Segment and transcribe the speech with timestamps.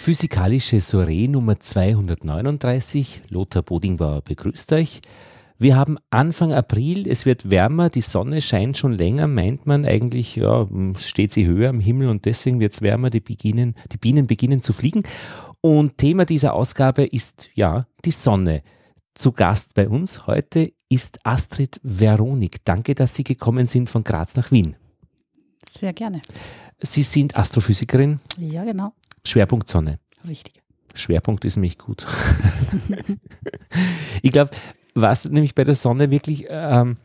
[0.00, 3.24] Physikalische Soiree Nummer 239.
[3.28, 5.02] Lothar Bodingbauer begrüßt euch.
[5.58, 10.36] Wir haben Anfang April, es wird wärmer, die Sonne scheint schon länger, meint man eigentlich,
[10.36, 10.66] ja,
[10.96, 14.62] steht sie höher am Himmel und deswegen wird es wärmer, die, beginnen, die Bienen beginnen
[14.62, 15.02] zu fliegen.
[15.60, 18.62] Und Thema dieser Ausgabe ist ja die Sonne.
[19.12, 22.64] Zu Gast bei uns heute ist Astrid Veronik.
[22.64, 24.76] Danke, dass Sie gekommen sind von Graz nach Wien.
[25.70, 26.22] Sehr gerne.
[26.80, 28.18] Sie sind Astrophysikerin.
[28.38, 28.94] Ja, genau.
[29.24, 29.98] Schwerpunkt Sonne.
[30.26, 30.62] Richtig.
[30.94, 32.06] Schwerpunkt ist nämlich gut.
[34.22, 34.50] ich glaube,
[34.94, 36.96] was nämlich bei der Sonne wirklich ähm,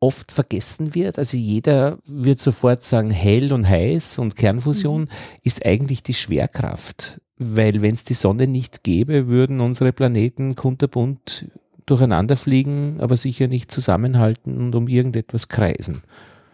[0.00, 5.08] oft vergessen wird, also jeder wird sofort sagen, hell und heiß und Kernfusion, mhm.
[5.42, 7.20] ist eigentlich die Schwerkraft.
[7.36, 11.46] Weil wenn es die Sonne nicht gäbe, würden unsere Planeten kunterbunt
[11.86, 16.02] durcheinander fliegen, aber sicher nicht zusammenhalten und um irgendetwas kreisen.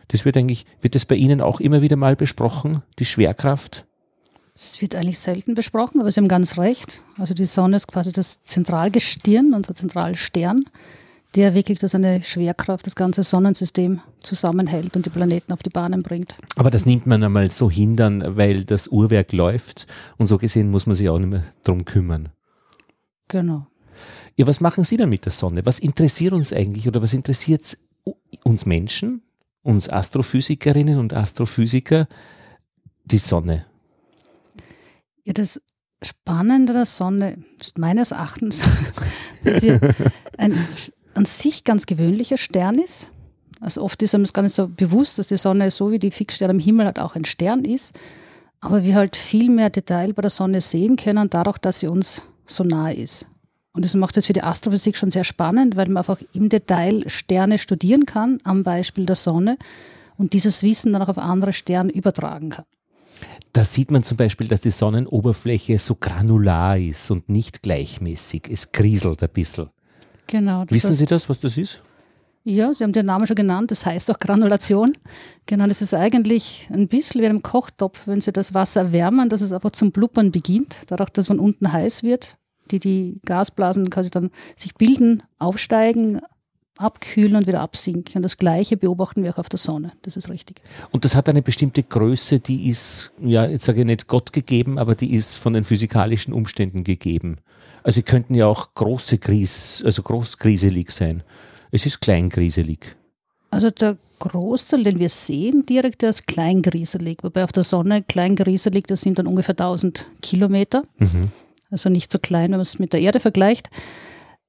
[0.09, 3.87] Das wird eigentlich, wird das bei Ihnen auch immer wieder mal besprochen, die Schwerkraft?
[4.55, 7.03] Es wird eigentlich selten besprochen, aber Sie haben ganz recht.
[7.19, 10.59] Also die Sonne ist quasi das Zentralgestirn, unser Zentralstern,
[11.35, 16.03] der wirklich durch seine Schwerkraft das ganze Sonnensystem zusammenhält und die Planeten auf die Bahnen
[16.03, 16.37] bringt.
[16.55, 20.87] Aber das nimmt man einmal so hindern, weil das Uhrwerk läuft und so gesehen muss
[20.87, 22.31] man sich auch nicht mehr drum kümmern.
[23.29, 23.67] Genau.
[24.37, 25.67] Ja, was machen Sie dann mit der Sonne?
[25.67, 27.77] Was interessiert uns eigentlich oder was interessiert
[28.45, 29.23] uns Menschen,
[29.67, 32.07] uns Astrophysikerinnen und Astrophysiker,
[33.05, 33.67] die Sonne?
[35.25, 35.61] Ja, das
[36.03, 38.65] Spannende der Sonne ist meines Erachtens,
[39.45, 39.79] dass sie
[40.39, 40.57] ein
[41.15, 43.09] an sich ganz gewöhnlicher Stern ist.
[43.61, 46.11] Also oft ist einem das gar nicht so bewusst, dass die Sonne so wie die
[46.11, 47.95] Fixsterne am Himmel halt auch ein Stern ist.
[48.61, 52.23] Aber wir halt viel mehr Detail bei der Sonne sehen können, dadurch, dass sie uns
[52.45, 53.27] so nah ist.
[53.77, 57.05] Und das macht es für die Astrophysik schon sehr spannend, weil man einfach im Detail
[57.09, 59.59] Sterne studieren kann, am Beispiel der Sonne,
[60.17, 62.65] und dieses Wissen dann auch auf andere Sterne übertragen kann.
[63.53, 68.49] Da sieht man zum Beispiel, dass die Sonnenoberfläche so granular ist und nicht gleichmäßig.
[68.51, 69.69] Es kriselt ein bisschen.
[70.27, 70.65] Genau.
[70.69, 71.83] Wissen heißt, Sie das, was das ist?
[72.45, 74.97] Ja, Sie haben den Namen schon genannt, das heißt auch Granulation.
[75.45, 79.43] Genau, das ist eigentlich ein bisschen wie einem Kochtopf, wenn Sie das Wasser erwärmen, dass
[79.43, 82.39] es einfach zum Blubbern beginnt, dadurch, dass man unten heiß wird,
[82.71, 86.21] die die Gasblasen quasi dann sich bilden, aufsteigen,
[86.79, 88.17] abkühlen und wieder absinken.
[88.17, 89.93] Und das Gleiche beobachten wir auch auf der Sonne.
[90.03, 90.61] Das ist richtig.
[90.91, 94.79] Und das hat eine bestimmte Größe, die ist, ja, jetzt sage ich nicht Gott gegeben,
[94.79, 97.37] aber die ist von den physikalischen Umständen gegeben.
[97.83, 101.23] Also sie könnten ja auch große Krise, also großkriselig sein.
[101.71, 102.81] Es ist kleinkriselig.
[103.51, 107.19] Also der Großteil, den wir sehen, direkt, der ist kleinkriselig.
[107.23, 110.83] Wobei auf der Sonne kleinkriselig, das sind dann ungefähr 1000 Kilometer.
[110.99, 111.31] Mhm.
[111.71, 113.71] Also nicht so klein, wenn man es mit der Erde vergleicht.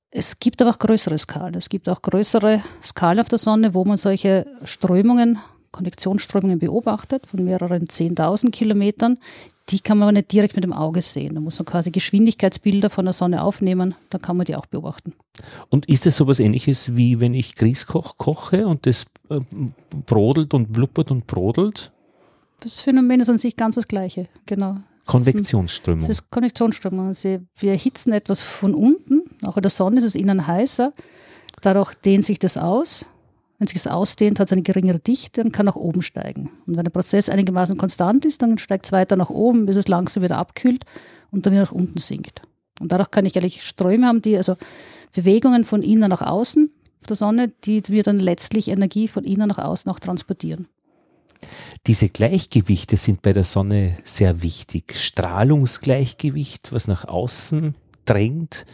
[0.09, 1.55] Es gibt aber auch größere Skalen.
[1.55, 5.39] Es gibt auch größere Skalen auf der Sonne, wo man solche Strömungen,
[5.71, 9.17] Konnektionsströmungen beobachtet von mehreren 10.000 Kilometern.
[9.69, 11.35] Die kann man aber nicht direkt mit dem Auge sehen.
[11.35, 15.13] Da muss man quasi Geschwindigkeitsbilder von der Sonne aufnehmen, dann kann man die auch beobachten.
[15.69, 19.41] Und ist es sowas ähnliches wie wenn ich Grießkoch koche und das äh,
[20.05, 21.91] brodelt und blubbert und brodelt?
[22.61, 24.77] Das Phänomen ist an sich ganz das gleiche, genau.
[25.07, 26.07] Konvektionsströmung.
[26.07, 27.13] Das ist Konvektionsströmung.
[27.15, 30.93] wir erhitzen etwas von unten, auch in der Sonne ist es innen heißer,
[31.61, 33.07] dadurch dehnt sich das aus.
[33.59, 36.51] Wenn sich es ausdehnt, hat es eine geringere Dichte und kann nach oben steigen.
[36.67, 39.87] Und wenn der Prozess einigermaßen konstant ist, dann steigt es weiter nach oben, bis es
[39.87, 40.85] langsam wieder abkühlt
[41.31, 42.43] und dann wieder nach unten sinkt.
[42.79, 44.57] Und dadurch kann ich eigentlich Ströme haben, die also
[45.15, 46.71] Bewegungen von innen nach außen
[47.07, 50.67] der Sonne, die wir dann letztlich Energie von innen nach außen auch transportieren.
[51.85, 54.95] Diese Gleichgewichte sind bei der Sonne sehr wichtig.
[54.95, 57.75] Strahlungsgleichgewicht, was nach außen
[58.05, 58.65] drängt,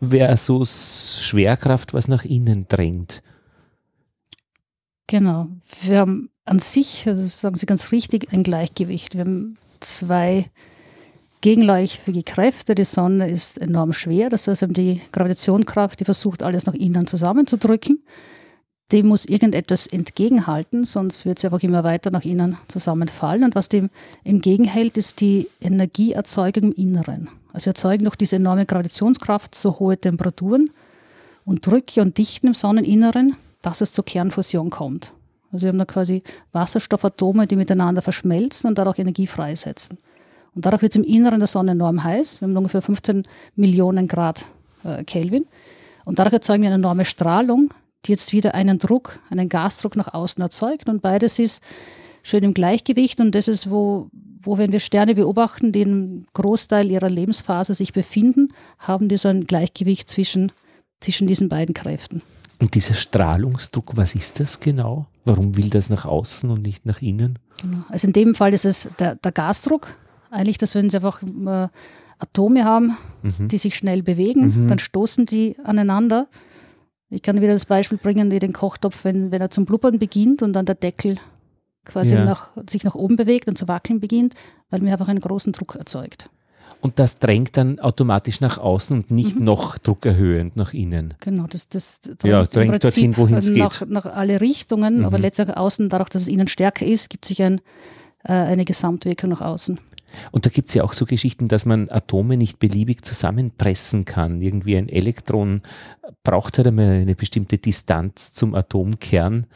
[0.00, 3.22] versus Schwerkraft, was nach innen drängt.
[5.06, 5.48] Genau.
[5.82, 9.14] Wir haben an sich, also sagen Sie ganz richtig, ein Gleichgewicht.
[9.14, 10.50] Wir haben zwei
[11.40, 12.74] gegenläufige Kräfte.
[12.74, 18.02] Die Sonne ist enorm schwer, das heißt, die Gravitationskraft, die versucht, alles nach innen zusammenzudrücken
[18.92, 23.44] dem muss irgendetwas entgegenhalten, sonst wird sie einfach immer weiter nach innen zusammenfallen.
[23.44, 23.90] Und was dem
[24.24, 27.28] entgegenhält, ist die Energieerzeugung im Inneren.
[27.52, 30.70] Also wir erzeugen durch diese enorme Gravitationskraft so hohe Temperaturen
[31.44, 35.12] und Drücke und Dichten im Sonneninneren, dass es zur Kernfusion kommt.
[35.52, 36.22] Also wir haben da quasi
[36.52, 39.98] Wasserstoffatome, die miteinander verschmelzen und dadurch Energie freisetzen.
[40.54, 42.40] Und dadurch wird es im Inneren der Sonne enorm heiß.
[42.40, 43.24] Wir haben ungefähr 15
[43.56, 44.44] Millionen Grad
[44.84, 45.46] äh, Kelvin.
[46.04, 47.70] Und dadurch erzeugen wir eine enorme Strahlung,
[48.04, 50.88] die jetzt wieder einen Druck, einen Gasdruck nach außen erzeugt.
[50.88, 51.62] Und beides ist
[52.22, 53.20] schön im Gleichgewicht.
[53.20, 54.10] Und das ist, wo,
[54.40, 59.28] wo wenn wir Sterne beobachten, die im Großteil ihrer Lebensphase sich befinden, haben die so
[59.28, 60.52] ein Gleichgewicht zwischen,
[61.00, 62.22] zwischen diesen beiden Kräften.
[62.60, 65.06] Und dieser Strahlungsdruck, was ist das genau?
[65.24, 67.38] Warum will das nach außen und nicht nach innen?
[67.60, 67.78] Genau.
[67.88, 69.96] Also in dem Fall ist es der, der Gasdruck
[70.32, 71.68] Eigentlich, dass wenn sie einfach äh,
[72.18, 73.48] Atome haben, mhm.
[73.48, 74.68] die sich schnell bewegen, mhm.
[74.68, 76.26] dann stoßen die aneinander.
[77.12, 80.42] Ich kann wieder das Beispiel bringen wie den Kochtopf, wenn, wenn er zum Blubbern beginnt
[80.42, 81.18] und dann der Deckel
[81.84, 82.24] quasi ja.
[82.24, 84.34] nach, sich nach oben bewegt und zu wackeln beginnt,
[84.70, 86.30] weil mir einfach einen großen Druck erzeugt.
[86.80, 89.44] Und das drängt dann automatisch nach außen und nicht mhm.
[89.44, 91.12] noch druckerhöhend nach innen.
[91.20, 93.86] Genau, das, das drängt, ja, drängt dorthin, wohin es geht.
[93.88, 95.04] Nach alle Richtungen, mhm.
[95.04, 97.60] aber letztendlich außen, dadurch, dass es innen stärker ist, gibt sich ein,
[98.24, 99.78] äh, eine Gesamtwirkung nach außen.
[100.30, 104.40] Und da gibt es ja auch so Geschichten, dass man Atome nicht beliebig zusammenpressen kann.
[104.40, 105.62] Irgendwie ein Elektron
[106.22, 109.46] braucht halt einmal eine bestimmte Distanz zum Atomkern.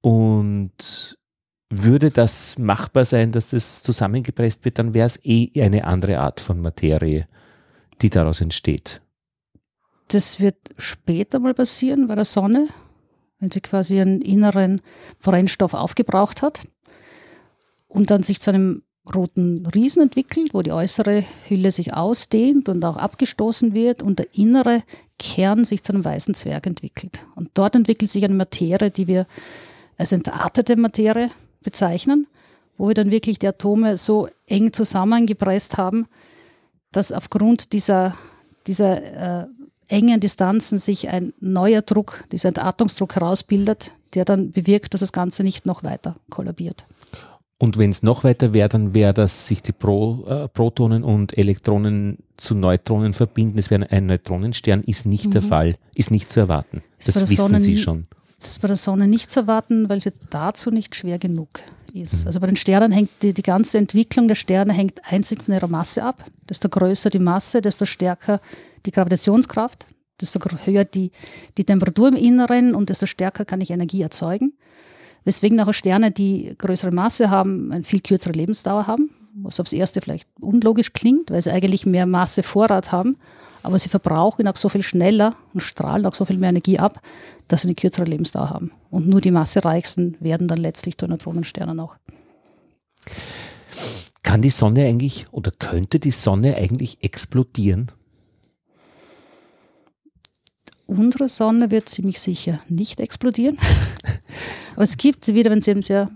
[0.00, 1.16] Und
[1.70, 6.40] würde das machbar sein, dass das zusammengepresst wird, dann wäre es eh eine andere Art
[6.40, 7.26] von Materie,
[8.02, 9.00] die daraus entsteht.
[10.08, 12.68] Das wird später mal passieren bei der Sonne,
[13.38, 14.80] wenn sie quasi einen inneren
[15.22, 16.66] Brennstoff aufgebraucht hat
[17.88, 18.82] und dann sich zu einem
[19.12, 24.34] roten Riesen entwickelt, wo die äußere Hülle sich ausdehnt und auch abgestoßen wird und der
[24.34, 24.82] innere
[25.18, 27.26] Kern sich zu einem weißen Zwerg entwickelt.
[27.34, 29.26] Und dort entwickelt sich eine Materie, die wir
[29.98, 31.30] als entartete Materie
[31.62, 32.26] bezeichnen,
[32.76, 36.06] wo wir dann wirklich die Atome so eng zusammengepresst haben,
[36.90, 38.16] dass aufgrund dieser,
[38.66, 39.46] dieser äh,
[39.88, 45.44] engen Distanzen sich ein neuer Druck, dieser Entartungsdruck herausbildet, der dann bewirkt, dass das Ganze
[45.44, 46.84] nicht noch weiter kollabiert.
[47.58, 51.38] Und wenn es noch weiter wäre, dann wäre, dass sich die Pro, äh, Protonen und
[51.38, 53.58] Elektronen zu Neutronen verbinden.
[53.58, 55.30] Es wäre ein Neutronenstern, ist nicht mhm.
[55.30, 56.82] der Fall, ist nicht zu erwarten.
[57.04, 58.06] Das, das wissen Sie schon.
[58.40, 61.48] Das ist bei der Sonne nicht zu erwarten, weil sie dazu nicht schwer genug
[61.94, 62.22] ist.
[62.22, 62.26] Mhm.
[62.26, 65.68] Also bei den Sternen hängt die, die ganze Entwicklung der Sterne hängt einzig von ihrer
[65.68, 66.24] Masse ab.
[66.48, 68.40] Desto größer die Masse, desto stärker
[68.84, 69.86] die Gravitationskraft,
[70.20, 71.10] desto höher die,
[71.56, 74.52] die Temperatur im Inneren und desto stärker kann ich Energie erzeugen.
[75.24, 80.00] Weswegen auch Sterne, die größere Masse haben, eine viel kürzere Lebensdauer haben, was aufs Erste
[80.00, 83.16] vielleicht unlogisch klingt, weil sie eigentlich mehr Masse Vorrat haben,
[83.62, 87.00] aber sie verbrauchen auch so viel schneller und strahlen auch so viel mehr Energie ab,
[87.48, 88.72] dass sie eine kürzere Lebensdauer haben.
[88.90, 91.96] Und nur die massereichsten werden dann letztlich zu Neutronensternen auch.
[94.22, 97.90] Kann die Sonne eigentlich oder könnte die Sonne eigentlich explodieren?
[100.86, 103.58] Unsere Sonne wird ziemlich sicher nicht explodieren.
[104.74, 106.10] Aber es gibt wieder, wenn Sie eben sehr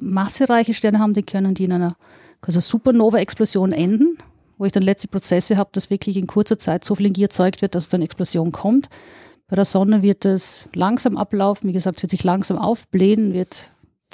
[0.00, 1.96] massereiche Sterne haben, die können die in einer
[2.40, 4.18] also Supernova-Explosion enden,
[4.58, 7.62] wo ich dann letzte Prozesse habe, dass wirklich in kurzer Zeit so viel Energie erzeugt
[7.62, 8.88] wird, dass dann Explosion kommt.
[9.48, 13.70] Bei der Sonne wird es langsam ablaufen, wie gesagt, es wird sich langsam aufblähen, wird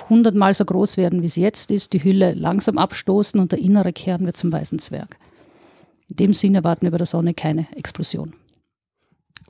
[0.08, 3.92] hundertmal so groß werden, wie es jetzt ist, die Hülle langsam abstoßen und der innere
[3.92, 5.16] Kern wird zum weißen Zwerg.
[6.08, 8.34] In dem Sinne erwarten wir bei der Sonne keine Explosion.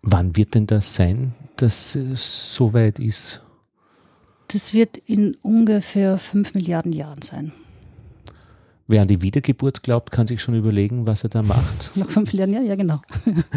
[0.08, 3.42] Wann wird denn das sein, dass es so weit ist?
[4.48, 7.50] Das wird in ungefähr fünf Milliarden Jahren sein.
[8.86, 11.90] Wer an die Wiedergeburt glaubt, kann sich schon überlegen, was er da macht.
[11.96, 13.00] Nach fünf Jahren, ja, ja, genau.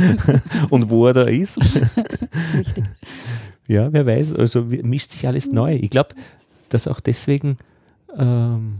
[0.72, 1.60] Und wo er da ist.
[2.56, 2.84] Richtig.
[3.68, 5.76] Ja, wer weiß, also mischt sich alles neu.
[5.76, 6.16] Ich glaube,
[6.70, 7.58] dass auch deswegen
[8.18, 8.80] ähm,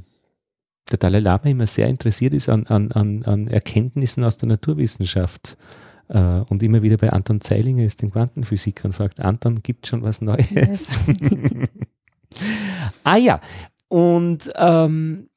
[0.90, 5.56] der Dalai Lama immer sehr interessiert ist an, an, an, Erkenntnissen aus der Naturwissenschaft
[6.10, 10.22] und immer wieder bei Anton Zeilinger ist, den Quantenphysiker, und fragt, Anton, gibt schon was
[10.22, 10.50] Neues?
[10.52, 10.96] Yes.
[13.04, 13.40] ah ja,
[13.88, 15.30] und ähm,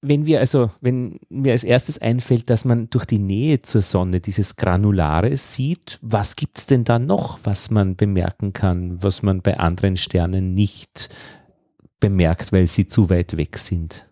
[0.00, 4.20] wenn wir also, wenn mir als erstes einfällt, dass man durch die Nähe zur Sonne
[4.20, 9.42] dieses Granulare sieht, was gibt es denn da noch, was man bemerken kann, was man
[9.42, 11.08] bei anderen Sternen nicht
[11.98, 14.08] bemerkt, weil sie zu weit weg sind?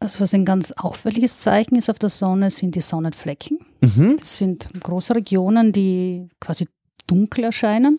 [0.00, 3.58] Also was ein ganz auffälliges Zeichen ist auf der Sonne, sind die Sonnenflecken.
[3.80, 4.16] Mhm.
[4.18, 6.66] Das sind große Regionen, die quasi
[7.06, 7.98] dunkel erscheinen.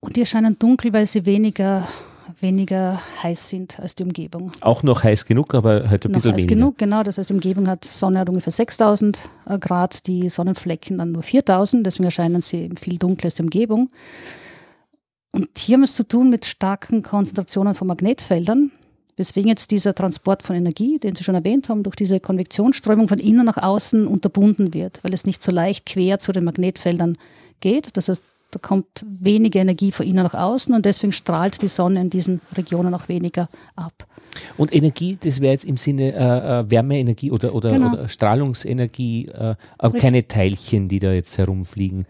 [0.00, 1.86] Und die erscheinen dunkel, weil sie weniger
[2.40, 4.50] weniger heiß sind als die Umgebung.
[4.60, 6.54] Auch noch heiß genug, aber halt ein noch bisschen heiß weniger.
[6.54, 7.02] genug, genau.
[7.02, 11.22] Das heißt, die Umgebung hat Sonne hat ungefähr 6000 äh, Grad, die Sonnenflecken dann nur
[11.22, 13.90] 4000, deswegen erscheinen sie viel dunkler als die Umgebung.
[15.32, 18.72] Und hier haben wir es zu tun mit starken Konzentrationen von Magnetfeldern,
[19.20, 23.18] weswegen jetzt dieser Transport von Energie, den Sie schon erwähnt haben, durch diese Konvektionsströmung von
[23.18, 27.18] innen nach außen unterbunden wird, weil es nicht so leicht quer zu den Magnetfeldern
[27.60, 27.96] geht.
[27.98, 32.00] Das heißt, da kommt weniger Energie von innen nach außen und deswegen strahlt die Sonne
[32.00, 34.06] in diesen Regionen auch weniger ab.
[34.56, 37.92] Und Energie, das wäre jetzt im Sinne äh, äh, Wärmeenergie oder, oder, genau.
[37.92, 40.00] oder Strahlungsenergie, äh, aber Richtig.
[40.00, 42.06] keine Teilchen, die da jetzt herumfliegen.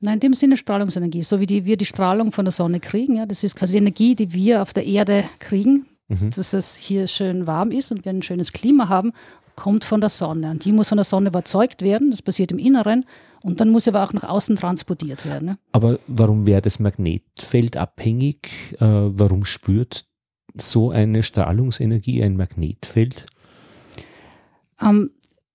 [0.00, 3.16] Nein, in dem Sinne Strahlungsenergie, so wie die, wir die Strahlung von der Sonne kriegen.
[3.16, 6.30] Ja, das ist quasi Energie, die wir auf der Erde kriegen, mhm.
[6.30, 9.12] dass es hier schön warm ist und wir ein schönes Klima haben,
[9.56, 10.50] kommt von der Sonne.
[10.50, 13.04] Und die muss von der Sonne überzeugt werden, das passiert im Inneren
[13.42, 15.48] und dann muss aber auch nach außen transportiert werden.
[15.48, 15.58] Ne?
[15.72, 18.76] Aber warum wäre das Magnetfeld abhängig?
[18.80, 20.04] Äh, warum spürt
[20.54, 23.26] so eine Strahlungsenergie ein Magnetfeld?
[24.80, 25.10] Ähm,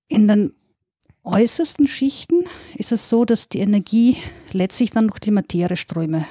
[0.07, 0.53] in den
[1.23, 2.43] äußersten Schichten
[2.75, 4.17] ist es so, dass die Energie
[4.51, 6.25] letztlich dann durch die Materieströme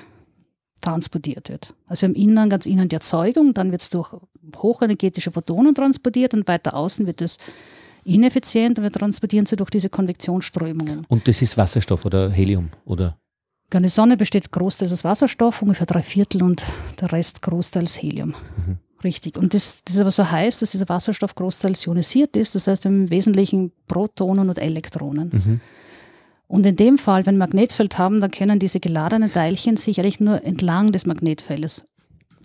[0.81, 1.75] transportiert wird.
[1.87, 4.15] Also im Innern, ganz innen die Erzeugung, dann wird es durch
[4.57, 7.39] hochenergetische Photonen transportiert und weiter außen wird es
[8.05, 11.05] ineffizient und wir transportieren sie durch diese Konvektionsströmungen.
[11.09, 13.17] Und das ist Wasserstoff oder Helium, oder?
[13.73, 16.63] Die Sonne besteht großteils aus Wasserstoff, ungefähr drei Viertel und
[17.01, 18.35] der Rest großteils Helium.
[18.57, 18.79] Mhm.
[19.05, 19.39] Richtig.
[19.39, 23.09] Und das, das aber so heißt, dass dieser Wasserstoff großteils ionisiert ist, das heißt im
[23.11, 25.31] Wesentlichen Protonen und Elektronen.
[25.33, 25.61] Mhm.
[26.51, 30.45] Und in dem Fall, wenn Magnetfeld haben, dann können diese geladenen Teilchen sich eigentlich nur
[30.45, 31.85] entlang des Magnetfeldes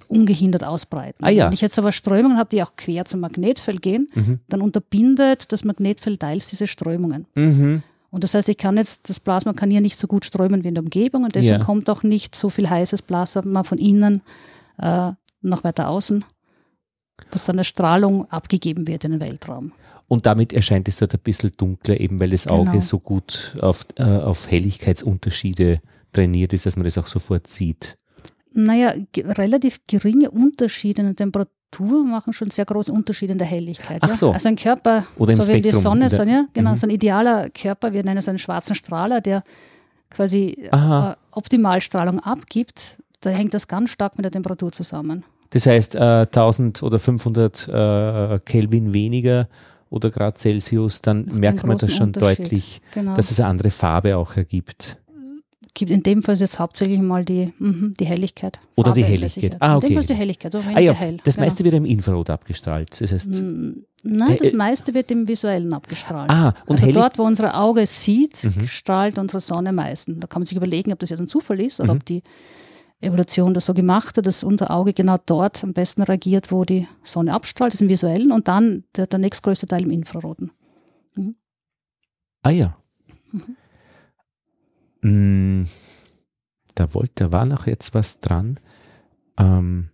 [0.08, 1.26] ungehindert ausbreiten.
[1.26, 1.46] Ah, ja.
[1.46, 4.42] Wenn ich jetzt aber Strömungen habe, die auch quer zum Magnetfeld gehen, mhm.
[4.48, 7.26] dann unterbindet das Magnetfeld teils diese Strömungen.
[7.34, 7.82] Mhm.
[8.12, 10.68] Und das heißt, ich kann jetzt, das Plasma kann hier nicht so gut strömen wie
[10.68, 11.66] in der Umgebung und deswegen ja.
[11.66, 14.22] kommt auch nicht so viel heißes Plasma von innen
[14.78, 16.24] äh, nach weiter außen,
[17.32, 19.72] was dann als Strahlung abgegeben wird in den Weltraum.
[20.08, 22.82] Und damit erscheint es dort ein bisschen dunkler, eben weil das Auge genau.
[22.82, 25.80] so gut auf, äh, auf Helligkeitsunterschiede
[26.12, 27.98] trainiert ist, dass man das auch sofort sieht.
[28.54, 33.98] Naja, relativ geringe Unterschiede in der Temperatur machen schon sehr große Unterschiede in der Helligkeit.
[34.02, 34.32] Ach so.
[34.32, 36.78] Also ein Körper, Oder so wie die Sonne, so, ja, genau, mhm.
[36.78, 39.44] so ein idealer Körper, wir nennen es einen schwarzen Strahler, der
[40.10, 45.26] quasi äh, Optimalstrahlung abgibt, da hängt das ganz stark mit der Temperatur zusammen.
[45.50, 49.48] Das heißt, äh, 1000 oder 500 äh, Kelvin weniger
[49.90, 53.16] oder Grad Celsius, dann Macht merkt man das schon deutlich, genau.
[53.16, 54.98] dass es eine andere Farbe auch ergibt
[55.76, 58.60] gibt in dem Fall jetzt hauptsächlich mal die, mh, die Helligkeit.
[58.76, 59.58] Oder die Helligkeit.
[59.60, 59.88] Ah, okay.
[59.88, 61.18] In dem Fall ist die Helligkeit, so ah, ja, hell.
[61.24, 61.46] Das genau.
[61.46, 63.00] meiste wird im Infrarot abgestrahlt.
[63.00, 63.44] Das heißt,
[64.08, 66.30] Nein, das meiste wird im Visuellen abgestrahlt.
[66.30, 68.68] Ah, und also dort, wo unser Auge sieht, mhm.
[68.68, 70.20] strahlt unsere Sonne am meisten.
[70.20, 72.00] Da kann man sich überlegen, ob das jetzt ein Zufall ist oder mhm.
[72.00, 72.24] ob die
[73.02, 76.88] Evolution das so gemacht hat, dass unser Auge genau dort am besten reagiert, wo die
[77.04, 80.52] Sonne abstrahlt, das ist im Visuellen und dann der, der nächstgrößte Teil im Infraroten.
[81.16, 81.36] Mhm.
[82.42, 82.78] Ah ja.
[83.32, 83.58] Mhm.
[85.62, 85.68] Mm,
[86.74, 88.60] da wollte, da war noch jetzt was dran.
[89.38, 89.90] Ähm,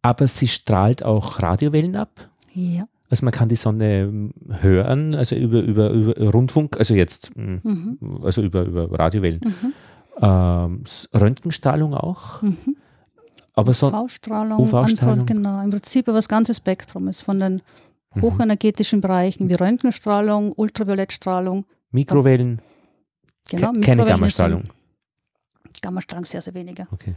[0.00, 2.30] aber sie strahlt auch Radiowellen ab.
[2.54, 2.88] Ja.
[3.10, 7.56] Also man kann die Sonne ähm, hören, also über, über, über Rundfunk, also jetzt, mm,
[7.62, 8.20] mhm.
[8.22, 9.40] also über, über Radiowellen.
[9.44, 9.72] Mhm.
[10.20, 10.84] Ähm,
[11.14, 12.42] Röntgenstrahlung auch.
[12.42, 12.76] Mhm.
[13.54, 15.26] Aber so UV-Strahlung, UV-Strahlung.
[15.26, 15.60] genau.
[15.62, 17.62] Im Prinzip über das ganze Spektrum ist von den
[18.14, 18.22] mhm.
[18.22, 21.64] hochenergetischen Bereichen wie Röntgenstrahlung, Ultraviolettstrahlung.
[21.90, 22.60] Mikrowellen.
[23.50, 24.64] Genau, keine Gammastrahlung.
[25.80, 26.86] Gammastrahlung sehr, sehr weniger.
[26.90, 27.14] Okay.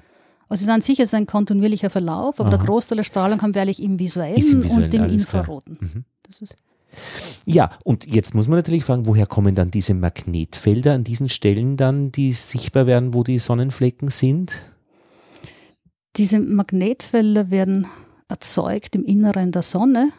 [0.48, 2.58] Also es ist an sich ist ein kontinuierlicher Verlauf, aber Aha.
[2.58, 5.78] der Großteil der Strahlung haben wir eigentlich im visuellen, im visuellen und im Infraroten.
[5.80, 6.06] Mhm.
[7.46, 11.78] Ja, und jetzt muss man natürlich fragen, woher kommen dann diese Magnetfelder an diesen Stellen
[11.78, 14.64] dann, die sichtbar werden, wo die Sonnenflecken sind?
[16.18, 17.88] Diese Magnetfelder werden
[18.28, 20.12] erzeugt im Inneren der Sonne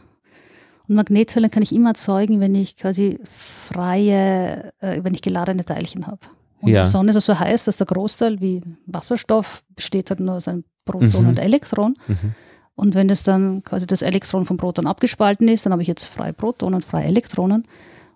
[0.89, 6.07] und Magnetfelder kann ich immer erzeugen, wenn ich quasi freie, äh, wenn ich geladene Teilchen
[6.07, 6.21] habe.
[6.61, 6.83] Und ja.
[6.83, 10.49] die Sonne ist also so heiß, dass der Großteil wie Wasserstoff besteht halt nur aus
[10.49, 11.29] einem Proton mhm.
[11.29, 11.97] und Elektron.
[12.07, 12.35] Mhm.
[12.75, 16.07] Und wenn es dann quasi das Elektron vom Proton abgespalten ist, dann habe ich jetzt
[16.07, 17.67] freie Protonen und freie Elektronen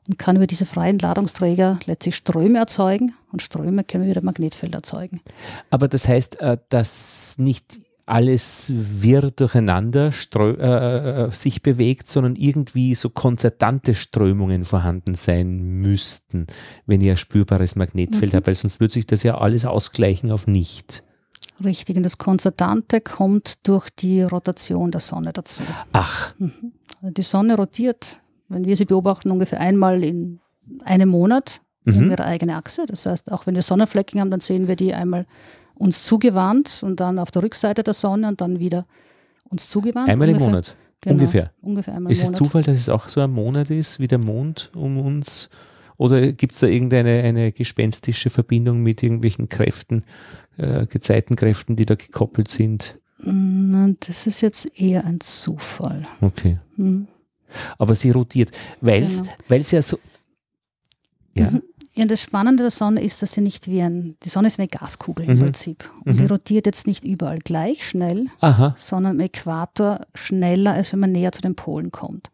[0.08, 5.20] und kann über diese freien Ladungsträger letztlich Ströme erzeugen und Ströme können wieder Magnetfelder erzeugen.
[5.70, 12.94] Aber das heißt, äh, dass nicht alles wirr durcheinander äh, äh, sich bewegt, sondern irgendwie
[12.94, 16.46] so konzertante Strömungen vorhanden sein müssten,
[16.86, 18.36] wenn ihr ein spürbares Magnetfeld mhm.
[18.36, 21.02] habt, weil sonst würde sich das ja alles ausgleichen auf nicht.
[21.64, 25.62] Richtig, und das Konzertante kommt durch die Rotation der Sonne dazu.
[25.92, 26.34] Ach.
[26.38, 26.72] Mhm.
[27.02, 30.40] Die Sonne rotiert, wenn wir sie beobachten, ungefähr einmal in
[30.84, 31.96] einem Monat mhm.
[31.96, 32.86] um ihre eigene Achse.
[32.86, 35.26] Das heißt, auch wenn wir Sonnenflecken haben, dann sehen wir die einmal
[35.74, 38.86] uns zugewandt und dann auf der Rückseite der Sonne und dann wieder
[39.48, 40.08] uns zugewandt.
[40.08, 40.46] Einmal ungefähr.
[40.46, 40.76] im Monat.
[41.00, 41.52] Genau, ungefähr.
[41.60, 44.70] Ungefähr einmal ist es Zufall, dass es auch so ein Monat ist wie der Mond
[44.74, 45.48] um uns?
[45.96, 50.04] Oder gibt es da irgendeine eine gespenstische Verbindung mit irgendwelchen Kräften,
[50.56, 52.98] äh, Gezeitenkräften, die da gekoppelt sind?
[53.18, 56.06] Das ist jetzt eher ein Zufall.
[56.20, 56.58] Okay.
[56.76, 57.08] Hm.
[57.78, 58.50] Aber sie rotiert,
[58.80, 59.62] weil es genau.
[59.70, 59.98] ja so.
[61.34, 61.50] Ja.
[61.50, 61.62] Mhm.
[61.94, 64.68] Ja, das Spannende der Sonne ist, dass sie nicht wie ein, die Sonne ist eine
[64.68, 65.32] Gaskugel mhm.
[65.32, 65.90] im Prinzip.
[66.04, 66.18] Und mhm.
[66.18, 68.74] die rotiert jetzt nicht überall gleich schnell, Aha.
[68.76, 72.30] sondern am Äquator schneller, als wenn man näher zu den Polen kommt.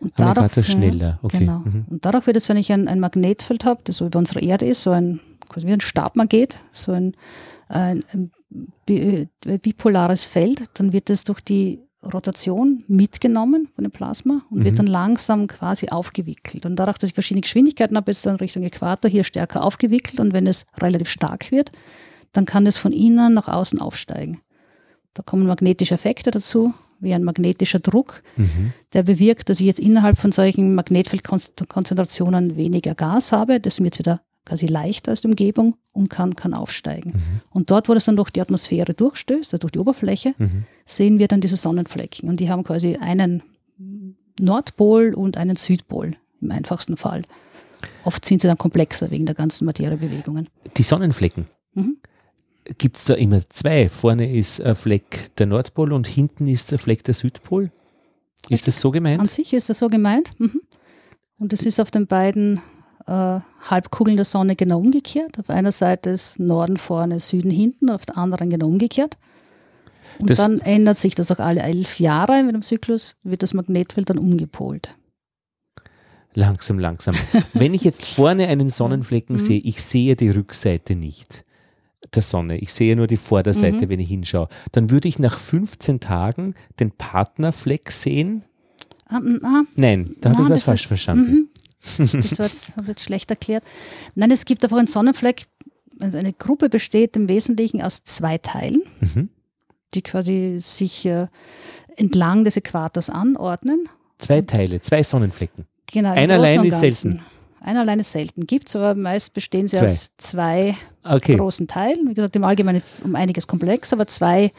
[0.00, 1.38] Und am dadurch, Äquator schneller, okay.
[1.38, 1.58] Genau.
[1.60, 1.86] Mhm.
[1.88, 4.66] Und dadurch wird jetzt, wenn ich ein, ein Magnetfeld habe, das so über unsere Erde
[4.66, 5.20] ist, so ein,
[5.56, 7.16] wie ein Stabmagnet, so ein,
[7.68, 8.30] ein, ein
[9.60, 14.64] bipolares Feld, dann wird es durch die Rotation mitgenommen von dem Plasma und mhm.
[14.64, 16.64] wird dann langsam quasi aufgewickelt.
[16.64, 20.20] Und dadurch, dass ich verschiedene Geschwindigkeiten habe, ist es dann Richtung Äquator hier stärker aufgewickelt
[20.20, 21.72] und wenn es relativ stark wird,
[22.32, 24.40] dann kann es von innen nach außen aufsteigen.
[25.14, 28.72] Da kommen magnetische Effekte dazu, wie ein magnetischer Druck, mhm.
[28.92, 33.60] der bewirkt, dass ich jetzt innerhalb von solchen Magnetfeldkonzentrationen weniger Gas habe.
[33.60, 37.12] Das ist mir jetzt wieder quasi leichter als die Umgebung und kann, kann aufsteigen.
[37.12, 37.40] Mhm.
[37.50, 40.64] Und dort, wo das dann durch die Atmosphäre durchstößt, also durch die Oberfläche, mhm.
[40.86, 42.28] sehen wir dann diese Sonnenflecken.
[42.28, 43.42] Und die haben quasi einen
[44.40, 47.22] Nordpol und einen Südpol im einfachsten Fall.
[48.04, 50.48] Oft sind sie dann komplexer wegen der ganzen Materiebewegungen.
[50.76, 51.46] Die Sonnenflecken.
[51.74, 51.98] Mhm.
[52.76, 53.88] Gibt es da immer zwei?
[53.88, 57.70] Vorne ist ein Fleck der Nordpol und hinten ist der Fleck der Südpol?
[58.50, 59.20] Ist das so gemeint?
[59.20, 60.32] An sich ist das so gemeint.
[60.38, 60.60] Mhm.
[61.38, 62.60] Und es ist auf den beiden
[63.06, 65.38] äh, Halbkugeln der Sonne genau umgekehrt.
[65.38, 69.16] Auf einer Seite ist Norden vorne, Süden hinten, auf der anderen genau umgekehrt.
[70.18, 73.54] Und das dann ändert sich das auch alle elf Jahre mit dem Zyklus, wird das
[73.54, 74.94] Magnetfeld dann umgepolt.
[76.34, 77.14] Langsam, langsam.
[77.54, 79.40] Wenn ich jetzt vorne einen Sonnenflecken mhm.
[79.40, 81.44] sehe, ich sehe die Rückseite nicht
[82.14, 83.88] der Sonne, ich sehe nur die Vorderseite, mhm.
[83.88, 88.44] wenn ich hinschaue, dann würde ich nach 15 Tagen den Partnerfleck sehen.
[89.10, 91.32] Um, ah, Nein, da habe ich was falsch ist, verstanden.
[91.32, 91.48] Mhm.
[91.98, 93.62] Das, das wird jetzt schlecht erklärt.
[94.16, 95.46] Nein, es gibt einfach einen Sonnenfleck,
[96.00, 99.28] also eine Gruppe besteht im Wesentlichen aus zwei Teilen, mhm.
[99.94, 101.28] die quasi sich äh,
[101.96, 103.88] entlang des Äquators anordnen.
[104.18, 105.66] Zwei Teile, zwei Sonnenflecken.
[105.86, 106.12] Genau.
[106.12, 107.20] Einer allein ist selten.
[107.60, 108.46] Einer allein ist selten.
[108.46, 109.86] Gibt es, aber meist bestehen sie zwei.
[109.86, 110.74] aus zwei
[111.08, 111.36] okay.
[111.36, 112.08] großen Teilen.
[112.08, 114.52] Wie gesagt, im Allgemeinen um einiges komplex, aber zwei,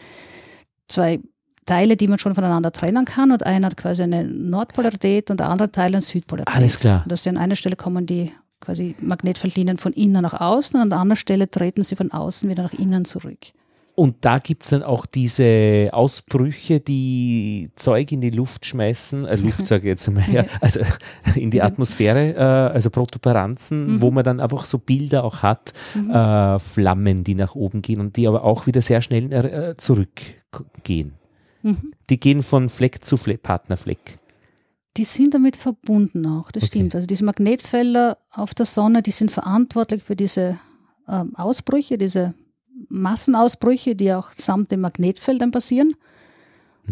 [0.88, 1.20] zwei
[1.66, 3.32] Teile, die man schon voneinander trennen kann.
[3.32, 6.56] Und einer hat quasi eine Nordpolarität und der andere Teil eine Südpolarität.
[6.56, 7.04] Alles klar.
[7.04, 10.90] Und dass an einer Stelle kommen die quasi Magnetfeldlinien von innen nach außen und an
[10.90, 13.40] der anderen Stelle treten sie von außen wieder nach innen zurück.
[14.00, 19.36] Und da gibt es dann auch diese Ausbrüche, die Zeug in die Luft schmeißen, äh,
[19.36, 20.80] Luft sage ich jetzt mal, ja, also
[21.36, 24.02] in die Atmosphäre, äh, also Protuberanzen, mhm.
[24.02, 26.12] wo man dann einfach so Bilder auch hat, mhm.
[26.12, 31.16] äh, Flammen, die nach oben gehen und die aber auch wieder sehr schnell äh, zurückgehen.
[31.64, 31.92] Mhm.
[32.10, 34.16] Die gehen von Fleck zu Fleck, Partnerfleck.
[34.96, 36.70] Die sind damit verbunden auch, das okay.
[36.70, 36.96] stimmt.
[36.96, 40.58] Also diese Magnetfelder auf der Sonne, die sind verantwortlich für diese
[41.10, 42.34] ähm, Ausbrüche, diese
[42.90, 45.94] Massenausbrüche, die auch samt den Magnetfeldern passieren.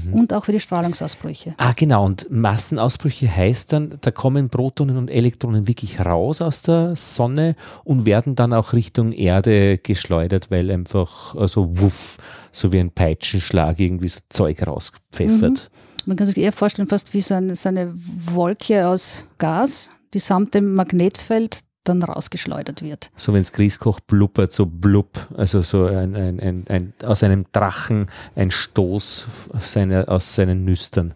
[0.06, 0.14] Mhm.
[0.14, 1.56] Und auch für die Strahlungsausbrüche.
[1.58, 2.06] Ah, genau.
[2.06, 8.06] Und Massenausbrüche heißt dann, da kommen Protonen und Elektronen wirklich raus aus der Sonne und
[8.06, 12.18] werden dann auch Richtung Erde geschleudert, weil einfach so also wuff,
[12.52, 15.70] so wie ein Peitschenschlag irgendwie so Zeug rauspfeffert.
[15.72, 16.08] Mhm.
[16.08, 20.20] Man kann sich eher vorstellen, fast wie so eine, so eine Wolke aus Gas, die
[20.20, 23.12] samt dem Magnetfeld dann rausgeschleudert wird.
[23.16, 27.46] So wenn es Grießkoch blubbert, so blub, also so ein, ein, ein, ein, aus einem
[27.52, 31.14] Drachen ein Stoß seine, aus seinen Nüstern.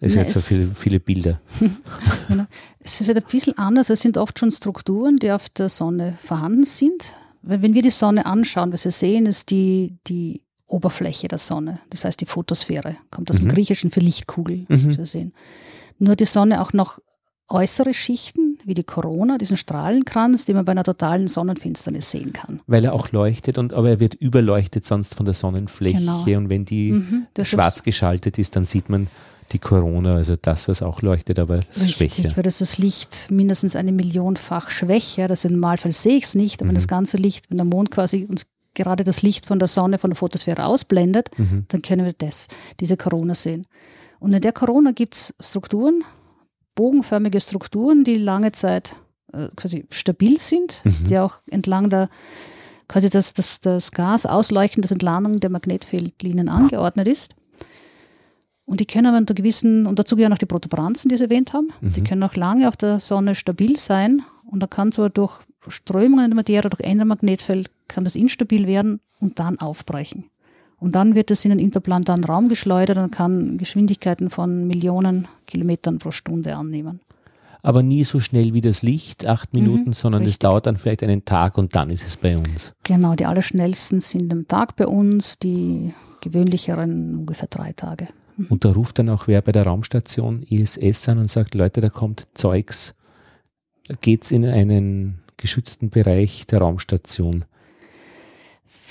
[0.00, 1.40] Es sind so viele, viele Bilder.
[2.28, 2.44] genau.
[2.80, 3.88] Es wird ein bisschen anders.
[3.88, 7.12] Es sind oft schon Strukturen, die auf der Sonne vorhanden sind.
[7.40, 11.80] Wenn wir die Sonne anschauen, was wir sehen, ist die, die Oberfläche der Sonne.
[11.90, 12.96] Das heißt die Photosphäre.
[13.10, 13.44] Kommt aus mhm.
[13.44, 14.98] dem Griechischen für Lichtkugel, was mhm.
[14.98, 15.32] wir sehen.
[15.98, 16.98] Nur die Sonne auch noch
[17.48, 22.60] äußere Schichten, wie die Corona, diesen Strahlenkranz, den man bei einer totalen Sonnenfinsternis sehen kann.
[22.66, 25.98] Weil er auch leuchtet, und, aber er wird überleuchtet sonst von der Sonnenfläche.
[25.98, 26.24] Genau.
[26.24, 29.08] Und wenn die mhm, schwarz geschaltet ist, dann sieht man
[29.52, 32.36] die Corona, also das, was auch leuchtet, aber Richtig, schwächer.
[32.36, 35.28] weil das das Licht mindestens eine Millionfach schwächer.
[35.28, 36.68] Das im Normalfall sehe ich es nicht, aber mhm.
[36.70, 39.98] wenn das ganze Licht, wenn der Mond quasi uns gerade das Licht von der Sonne,
[39.98, 41.66] von der Photosphäre ausblendet, mhm.
[41.68, 42.48] dann können wir das,
[42.80, 43.66] diese Corona sehen.
[44.18, 46.02] Und in der Corona gibt es Strukturen,
[46.74, 48.96] bogenförmige Strukturen, die lange Zeit
[49.32, 51.08] äh, quasi stabil sind, mhm.
[51.08, 52.08] die auch entlang der
[52.88, 57.34] quasi das, das, das Gas ausleuchten, das entlang der Magnetfeldlinien angeordnet ist.
[58.66, 61.52] Und die können aber unter gewissen, und dazu gehören auch die Protuberanzen, die Sie erwähnt
[61.52, 61.92] haben, mhm.
[61.92, 64.22] die können auch lange auf der Sonne stabil sein.
[64.46, 68.66] Und da kann zwar durch Strömungen in der Materie, durch ein Magnetfeld, kann das instabil
[68.66, 70.30] werden und dann aufbrechen.
[70.84, 75.98] Und dann wird es in einen interplanetaren Raum geschleudert und kann Geschwindigkeiten von Millionen Kilometern
[75.98, 77.00] pro Stunde annehmen.
[77.62, 80.76] Aber nie so schnell wie das Licht, acht mhm, Minuten, mhm, sondern es dauert dann
[80.76, 82.74] vielleicht einen Tag und dann ist es bei uns.
[82.82, 88.08] Genau, die allerschnellsten sind am Tag bei uns, die gewöhnlicheren ungefähr drei Tage.
[88.36, 88.48] Mhm.
[88.50, 91.88] Und da ruft dann auch wer bei der Raumstation ISS an und sagt, Leute, da
[91.88, 92.94] kommt Zeugs.
[94.02, 97.46] Geht es in einen geschützten Bereich der Raumstation?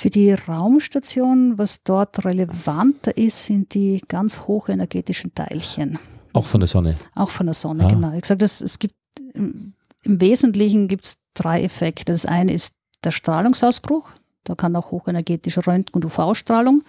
[0.04, 5.98] Für die Raumstation, was dort relevanter ist, sind die ganz hochenergetischen Teilchen.
[6.34, 6.96] Auch von der Sonne?
[7.16, 7.88] Auch von der Sonne, ah.
[7.88, 8.12] genau.
[8.12, 8.96] Ich sage, es gibt
[9.34, 9.72] im,
[10.04, 12.12] Wesentlichen gibt es drei Effekte.
[12.12, 14.10] Das eine ist der Strahlungsausbruch.
[14.44, 16.84] Da kann auch hochenergetische Röntgen- und UV-Strahlung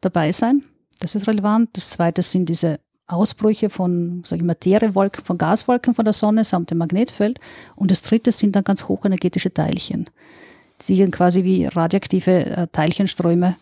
[0.00, 0.62] dabei sein.
[1.00, 1.70] Das ist relevant.
[1.72, 2.78] Das zweite sind diese
[3.08, 7.40] Ausbrüche von ich, Materiewolken, von Gaswolken von der Sonne samt dem Magnetfeld.
[7.74, 10.08] Und das dritte sind dann ganz hochenergetische Teilchen
[10.88, 13.56] die dann quasi wie radioaktive äh, Teilchenströme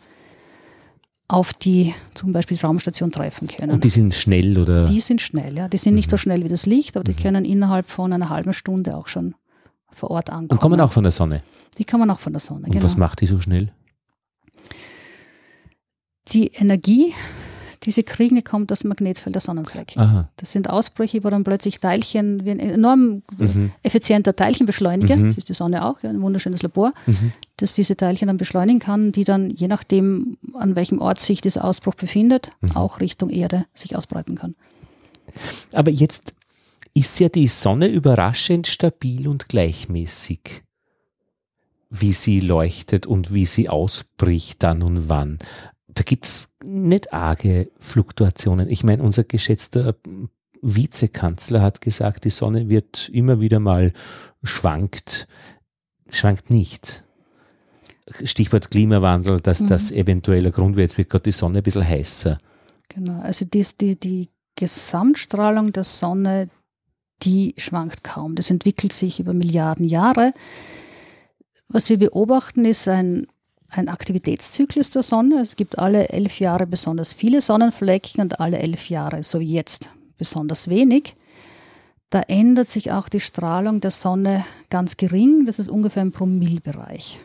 [1.28, 3.72] auf die zum Beispiel Raumstation treffen können.
[3.72, 4.84] Und die sind schnell oder?
[4.84, 5.68] Die sind schnell, ja.
[5.68, 6.20] Die sind nicht so mhm.
[6.20, 7.22] schnell wie das Licht, aber die mhm.
[7.22, 9.34] können innerhalb von einer halben Stunde auch schon
[9.90, 10.50] vor Ort ankommen.
[10.52, 11.42] Und kommen auch von der Sonne?
[11.76, 12.66] Die kann man auch von der Sonne.
[12.66, 12.84] Und genau.
[12.84, 13.70] was macht die so schnell?
[16.28, 17.14] Die Energie,
[17.88, 19.98] die sie kriegen, die kommt aus dem Magnetfeld der Sonnenflecken.
[19.98, 20.28] Aha.
[20.36, 23.72] Das sind Ausbrüche, wo dann plötzlich Teilchen, wie ein enorm mhm.
[23.82, 25.28] effizienter Teilchenbeschleuniger, mhm.
[25.28, 27.32] das ist die Sonne auch, ein wunderschönes Labor, mhm.
[27.56, 31.64] das diese Teilchen dann beschleunigen kann, die dann, je nachdem, an welchem Ort sich dieser
[31.64, 32.76] Ausbruch befindet, mhm.
[32.76, 34.54] auch Richtung Erde sich ausbreiten kann.
[35.72, 36.34] Aber jetzt
[36.92, 40.62] ist ja die Sonne überraschend stabil und gleichmäßig
[41.90, 45.38] wie sie leuchtet und wie sie ausbricht dann und wann
[45.98, 48.68] da gibt es nicht arge Fluktuationen.
[48.68, 49.94] Ich meine, unser geschätzter
[50.60, 53.92] Vizekanzler hat gesagt, die Sonne wird immer wieder mal
[54.42, 55.28] schwankt,
[56.10, 57.04] schwankt nicht.
[58.24, 59.68] Stichwort Klimawandel, dass mhm.
[59.68, 62.38] das eventueller Grund wird, jetzt wird gerade die Sonne ein bisschen heißer.
[62.88, 66.48] Genau, also dies, die, die Gesamtstrahlung der Sonne,
[67.22, 68.34] die schwankt kaum.
[68.34, 70.32] Das entwickelt sich über Milliarden Jahre.
[71.68, 73.26] Was wir beobachten, ist ein
[73.70, 75.40] ein Aktivitätszyklus der Sonne.
[75.40, 79.90] Es gibt alle elf Jahre besonders viele Sonnenflecken und alle elf Jahre, so wie jetzt,
[80.16, 81.14] besonders wenig.
[82.10, 85.44] Da ändert sich auch die Strahlung der Sonne ganz gering.
[85.44, 87.20] Das ist ungefähr im Promillbereich.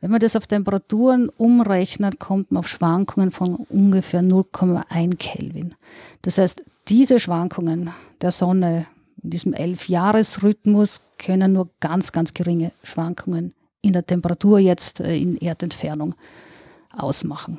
[0.00, 5.74] Wenn man das auf Temperaturen umrechnet, kommt man auf Schwankungen von ungefähr 0,1 Kelvin.
[6.22, 8.86] Das heißt, diese Schwankungen der Sonne
[9.22, 15.36] in diesem Elf-Jahres-Rhythmus können nur ganz, ganz geringe Schwankungen in der Temperatur jetzt äh, in
[15.36, 16.14] Erdentfernung
[16.96, 17.58] ausmachen.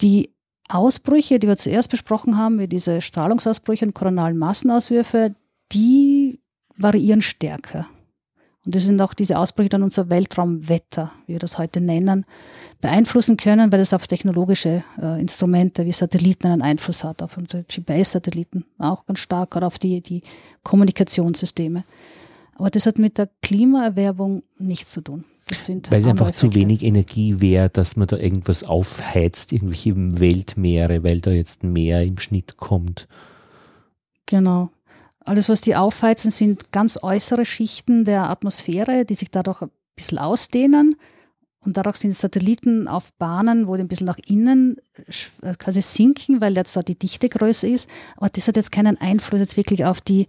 [0.00, 0.34] Die
[0.68, 5.34] Ausbrüche, die wir zuerst besprochen haben, wie diese Strahlungsausbrüche und koronalen Massenauswürfe,
[5.72, 6.40] die
[6.76, 7.86] variieren stärker.
[8.64, 12.26] Und das sind auch diese Ausbrüche dann unser Weltraumwetter, wie wir das heute nennen,
[12.80, 17.62] beeinflussen können, weil es auf technologische äh, Instrumente wie Satelliten einen Einfluss hat, auf unsere
[17.62, 20.22] GPS-Satelliten auch ganz stark oder auf die, die
[20.64, 21.84] Kommunikationssysteme.
[22.58, 25.24] Aber das hat mit der Klimaerwerbung nichts zu tun.
[25.48, 31.20] Weil es einfach zu wenig Energie wäre, dass man da irgendwas aufheizt, irgendwelche Weltmeere, weil
[31.20, 33.06] da jetzt mehr im Schnitt kommt.
[34.24, 34.70] Genau.
[35.20, 40.18] Alles, was die aufheizen, sind ganz äußere Schichten der Atmosphäre, die sich dadurch ein bisschen
[40.18, 40.96] ausdehnen.
[41.64, 44.76] Und dadurch sind Satelliten auf Bahnen, wo die ein bisschen nach innen
[45.42, 47.90] äh, quasi sinken, weil jetzt da die Dichte größer ist.
[48.16, 50.26] Aber das hat jetzt keinen Einfluss jetzt wirklich auf die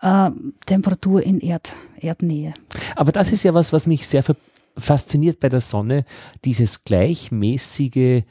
[0.00, 0.30] äh,
[0.66, 2.54] Temperatur in Erd, Erdnähe.
[2.96, 4.24] Aber das ist ja was, was mich sehr
[4.76, 6.04] fasziniert bei der Sonne,
[6.44, 8.22] dieses gleichmäßige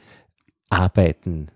[0.70, 1.48] Arbeiten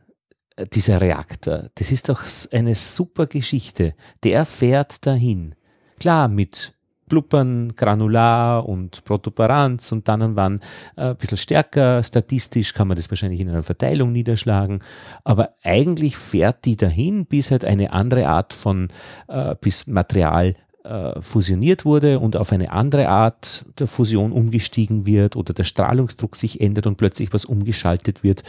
[0.57, 1.70] äh, dieser Reaktor.
[1.75, 2.22] Das ist doch
[2.53, 3.94] eine super Geschichte.
[4.22, 5.55] Der fährt dahin.
[5.98, 6.75] Klar, mit
[7.12, 10.61] Blubbern, Granular und Protuberanz und dann und wann
[10.96, 12.03] äh, ein bisschen stärker.
[12.03, 14.81] Statistisch kann man das wahrscheinlich in einer Verteilung niederschlagen.
[15.22, 18.88] Aber eigentlich fährt die dahin, bis halt eine andere Art von,
[19.29, 25.37] äh, bis Material äh, fusioniert wurde und auf eine andere Art der Fusion umgestiegen wird
[25.37, 28.42] oder der Strahlungsdruck sich ändert und plötzlich was umgeschaltet wird,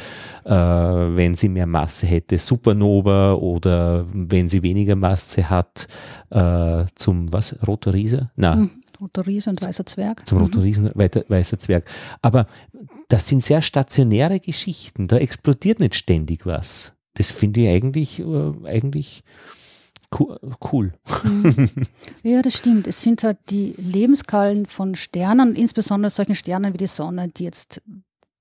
[0.46, 5.88] äh, wenn sie mehr Masse hätte, Supernova oder wenn sie weniger Masse hat,
[6.30, 7.56] äh, zum was?
[7.68, 8.32] Roter Riese?
[8.36, 8.56] Na.
[8.56, 8.72] Hm.
[9.00, 10.26] Roter Riese und Weißer Zwerg.
[10.26, 10.64] Zum Roter mhm.
[10.64, 11.86] Riesen, Weißer Zwerg.
[12.22, 12.48] Aber
[13.10, 15.08] das sind sehr stationäre Geschichten.
[15.08, 16.94] Da explodiert nicht ständig was.
[17.16, 19.24] Das finde ich eigentlich, äh, eigentlich
[20.20, 20.94] cool.
[21.24, 21.70] Mhm.
[22.24, 22.88] Ja, das stimmt.
[22.88, 27.82] Es sind halt die Lebensskalen von Sternen, insbesondere solchen Sternen wie die Sonne, die jetzt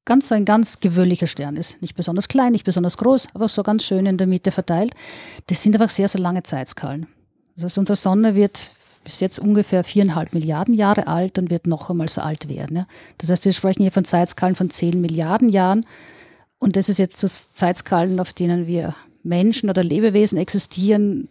[0.04, 1.80] ganz ein ganz gewöhnlicher Stern ist.
[1.80, 4.94] Nicht besonders klein, nicht besonders groß, aber so ganz schön in der Mitte verteilt.
[5.46, 7.06] Das sind einfach sehr, sehr lange Zeitskalen.
[7.60, 8.70] Also unsere Sonne wird
[9.04, 12.86] bis jetzt ungefähr viereinhalb Milliarden Jahre alt und wird noch einmal so alt werden.
[13.18, 15.86] Das heißt, wir sprechen hier von Zeitskalen von zehn Milliarden Jahren.
[16.58, 21.28] Und das ist jetzt so Zeitskalen, auf denen wir Menschen oder Lebewesen existieren,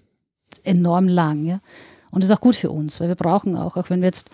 [0.63, 1.45] enorm lang.
[1.45, 1.59] Ja?
[2.11, 4.29] Und das ist auch gut für uns, weil wir brauchen auch, auch wenn wir jetzt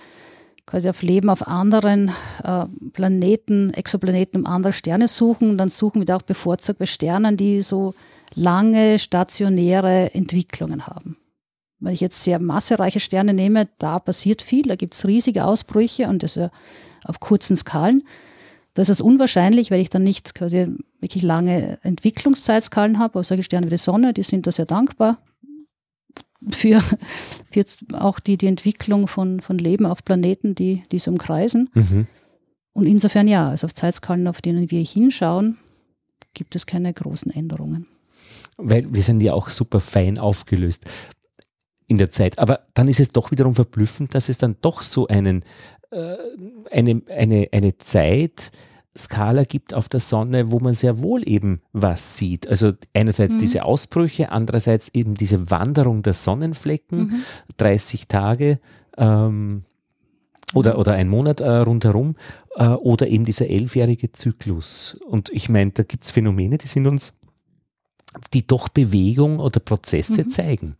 [0.65, 2.11] quasi auf Leben auf anderen
[2.43, 7.37] äh, Planeten, Exoplaneten um andere Sterne suchen, dann suchen wir da auch bevorzugt bei Sternen,
[7.37, 7.93] die so
[8.35, 11.17] lange stationäre Entwicklungen haben.
[11.79, 16.07] Wenn ich jetzt sehr massereiche Sterne nehme, da passiert viel, da gibt es riesige Ausbrüche
[16.07, 16.49] und das ja
[17.05, 18.03] auf kurzen Skalen.
[18.73, 20.67] Da ist unwahrscheinlich, weil ich dann nicht quasi
[20.99, 23.15] wirklich lange Entwicklungszeitskalen habe.
[23.15, 25.17] Aber solche Sterne wie die Sonne, die sind da sehr dankbar
[26.49, 26.81] für,
[27.51, 31.69] für auch die, die Entwicklung von, von Leben auf Planeten, die, die es umkreisen.
[31.73, 32.07] Mhm.
[32.73, 35.57] Und insofern ja, also auf Zeitskalen, auf denen wir hinschauen,
[36.33, 37.87] gibt es keine großen Änderungen.
[38.57, 40.85] Weil wir sind ja auch super fein aufgelöst
[41.87, 42.37] in der Zeit.
[42.37, 45.43] Aber dann ist es doch wiederum verblüffend, dass es dann doch so einen,
[45.91, 46.17] äh,
[46.71, 48.51] eine, eine, eine Zeit
[48.97, 52.47] Skala gibt auf der Sonne, wo man sehr wohl eben was sieht.
[52.47, 53.39] Also einerseits mhm.
[53.39, 57.23] diese Ausbrüche, andererseits eben diese Wanderung der Sonnenflecken, mhm.
[57.57, 58.59] 30 Tage
[58.97, 59.63] ähm,
[60.53, 60.79] oder, mhm.
[60.79, 62.15] oder ein Monat äh, rundherum
[62.55, 64.97] äh, oder eben dieser elfjährige Zyklus.
[65.07, 67.13] Und ich meine, da gibt es Phänomene, die sind uns,
[68.33, 70.29] die doch Bewegung oder Prozesse mhm.
[70.29, 70.75] zeigen.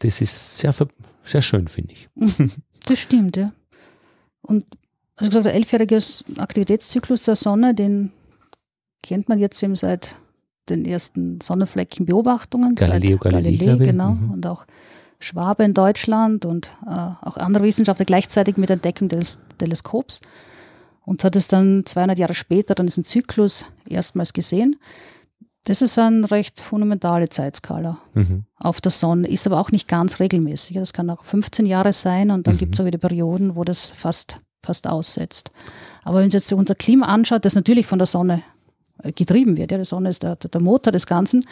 [0.00, 0.74] Das ist sehr,
[1.22, 2.08] sehr schön, finde ich.
[2.14, 2.52] Mhm.
[2.84, 3.52] Das stimmt, ja.
[4.42, 4.64] Und
[5.18, 5.98] also gesagt, der elfjährige
[6.38, 8.12] Aktivitätszyklus der Sonne, den
[9.02, 10.16] kennt man jetzt eben seit
[10.68, 12.74] den ersten Sonnenfleckenbeobachtungen.
[12.74, 14.12] Galileo Galilei, Galilei genau.
[14.12, 14.30] Mhm.
[14.32, 14.66] Und auch
[15.20, 20.20] Schwabe in Deutschland und äh, auch andere Wissenschaftler gleichzeitig mit der Entdeckung des Teleskops.
[21.04, 24.76] Und hat es dann 200 Jahre später dann diesen Zyklus erstmals gesehen.
[25.64, 28.44] Das ist eine recht fundamentale Zeitskala mhm.
[28.56, 30.76] auf der Sonne, ist aber auch nicht ganz regelmäßig.
[30.76, 32.58] Das kann auch 15 Jahre sein und dann mhm.
[32.58, 35.50] gibt es auch wieder Perioden, wo das fast fast aussetzt.
[36.04, 38.42] Aber wenn Sie jetzt unser Klima anschaut, das natürlich von der Sonne
[39.02, 41.44] äh, getrieben wird, ja, die Sonne ist der, der Motor des Ganzen,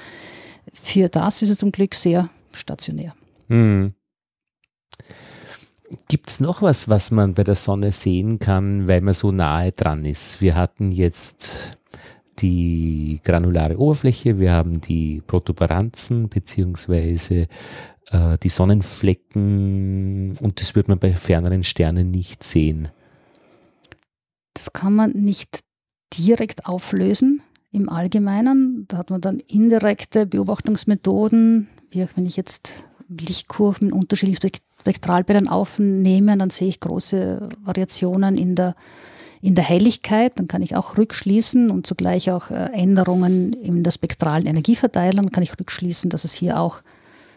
[0.73, 3.15] für das ist es zum Glück sehr stationär.
[3.49, 3.95] Hm.
[6.09, 9.73] Gibt es noch was, was man bei der Sonne sehen kann, weil man so nahe
[9.73, 10.41] dran ist?
[10.41, 11.79] Wir hatten jetzt
[12.39, 17.47] die granulare Oberfläche, wir haben die Protuberanzen beziehungsweise
[18.11, 22.89] äh, die Sonnenflecken und das wird man bei ferneren Sternen nicht sehen.
[24.57, 25.61] Das kann man nicht
[26.17, 27.43] direkt auflösen
[27.73, 28.87] im Allgemeinen.
[28.89, 36.51] Da hat man dann indirekte Beobachtungsmethoden, wie wenn ich jetzt Lichtkurven unterschiedlichen Spektralbändern aufnehme, dann
[36.51, 38.75] sehe ich große Variationen in der,
[39.43, 40.33] in der Helligkeit.
[40.37, 45.27] Dann kann ich auch rückschließen und zugleich auch äh, Änderungen in der spektralen Energieverteilung.
[45.27, 46.81] Dann kann ich rückschließen, dass es hier auch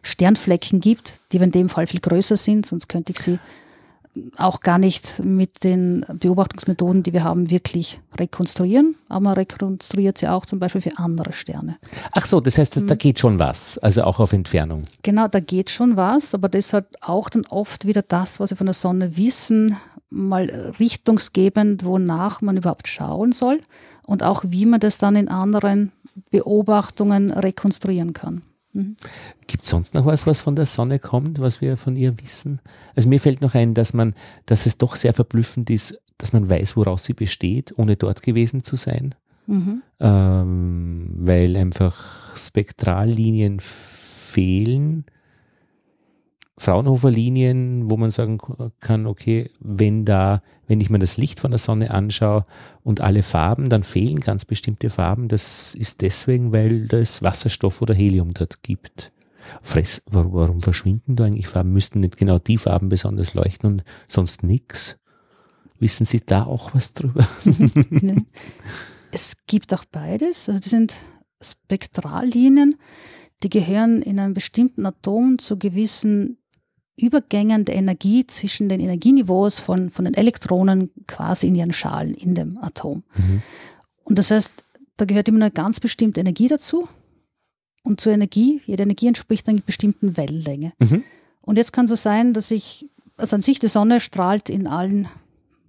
[0.03, 3.39] Sternflecken gibt, die in dem Fall viel größer sind, sonst könnte ich sie
[4.38, 8.95] auch gar nicht mit den Beobachtungsmethoden, die wir haben, wirklich rekonstruieren.
[9.08, 11.77] Aber man rekonstruiert sie auch zum Beispiel für andere Sterne.
[12.12, 12.97] Ach so, das heißt, da mhm.
[12.97, 14.84] geht schon was, also auch auf Entfernung.
[15.03, 18.58] Genau, da geht schon was, aber das hat auch dann oft wieder das, was wir
[18.58, 19.77] von der Sonne wissen,
[20.10, 23.60] mal richtungsgebend, wonach man überhaupt schauen soll
[24.05, 25.91] und auch wie man das dann in anderen
[26.32, 28.41] Beobachtungen rekonstruieren kann.
[28.73, 28.97] Mhm.
[29.47, 32.60] Gibt es sonst noch was, was von der Sonne kommt, was wir von ihr wissen?
[32.95, 34.13] Also mir fällt noch ein, dass man,
[34.45, 38.63] dass es doch sehr verblüffend ist, dass man weiß, woraus sie besteht, ohne dort gewesen
[38.63, 39.15] zu sein.
[39.47, 39.82] Mhm.
[39.99, 45.05] Ähm, weil einfach Spektrallinien fehlen
[46.60, 48.38] Fraunhofer-Linien, wo man sagen
[48.82, 52.45] kann, okay, wenn da, wenn ich mir das Licht von der Sonne anschaue
[52.84, 55.30] und alle Farben, dann fehlen ganz bestimmte Farben.
[55.30, 59.13] Das ist deswegen, weil es Wasserstoff oder Helium dort gibt.
[59.62, 61.72] Fress, warum, verschwinden da eigentlich Farben?
[61.72, 64.98] Müssten nicht genau die Farben besonders leuchten und sonst nichts?
[65.80, 67.26] Wissen Sie da auch was drüber?
[69.13, 70.50] es gibt auch beides.
[70.50, 70.93] Also das sind
[71.41, 72.76] Spektrallinien,
[73.43, 76.38] die gehören in einem bestimmten Atom zu gewissen
[77.00, 82.36] Übergängen der Energie zwischen den Energieniveaus von, von den Elektronen quasi in ihren Schalen in
[82.36, 83.04] dem Atom.
[83.16, 83.42] Mhm.
[84.04, 84.64] Und das heißt,
[84.98, 86.88] da gehört immer eine ganz bestimmte Energie dazu.
[87.84, 90.74] Und zur Energie, jede Energie entspricht einer bestimmten Wellenlänge.
[90.80, 91.04] Mhm.
[91.42, 95.08] Und jetzt kann so sein, dass ich, also an sich die Sonne strahlt in allen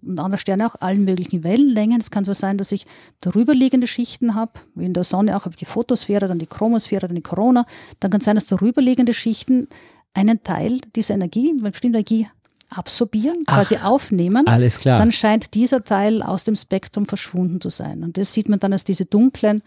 [0.03, 2.01] und andere Sterne auch allen möglichen Wellenlängen.
[2.01, 2.87] Es kann so sein, dass ich
[3.21, 7.07] darüberliegende Schichten habe, wie in der Sonne auch habe ich die Photosphäre, dann die Chromosphäre,
[7.07, 7.66] dann die Corona.
[8.01, 9.69] Dann kann es sein, dass darüberliegende Schichten
[10.14, 12.29] einen Teil dieser Energie, eine bestimmte Energie
[12.70, 14.99] absorbieren, Ach, quasi aufnehmen, alles klar.
[14.99, 18.05] dann scheint dieser Teil aus dem Spektrum verschwunden zu sein.
[18.05, 19.62] Und das sieht man dann als diese dunklen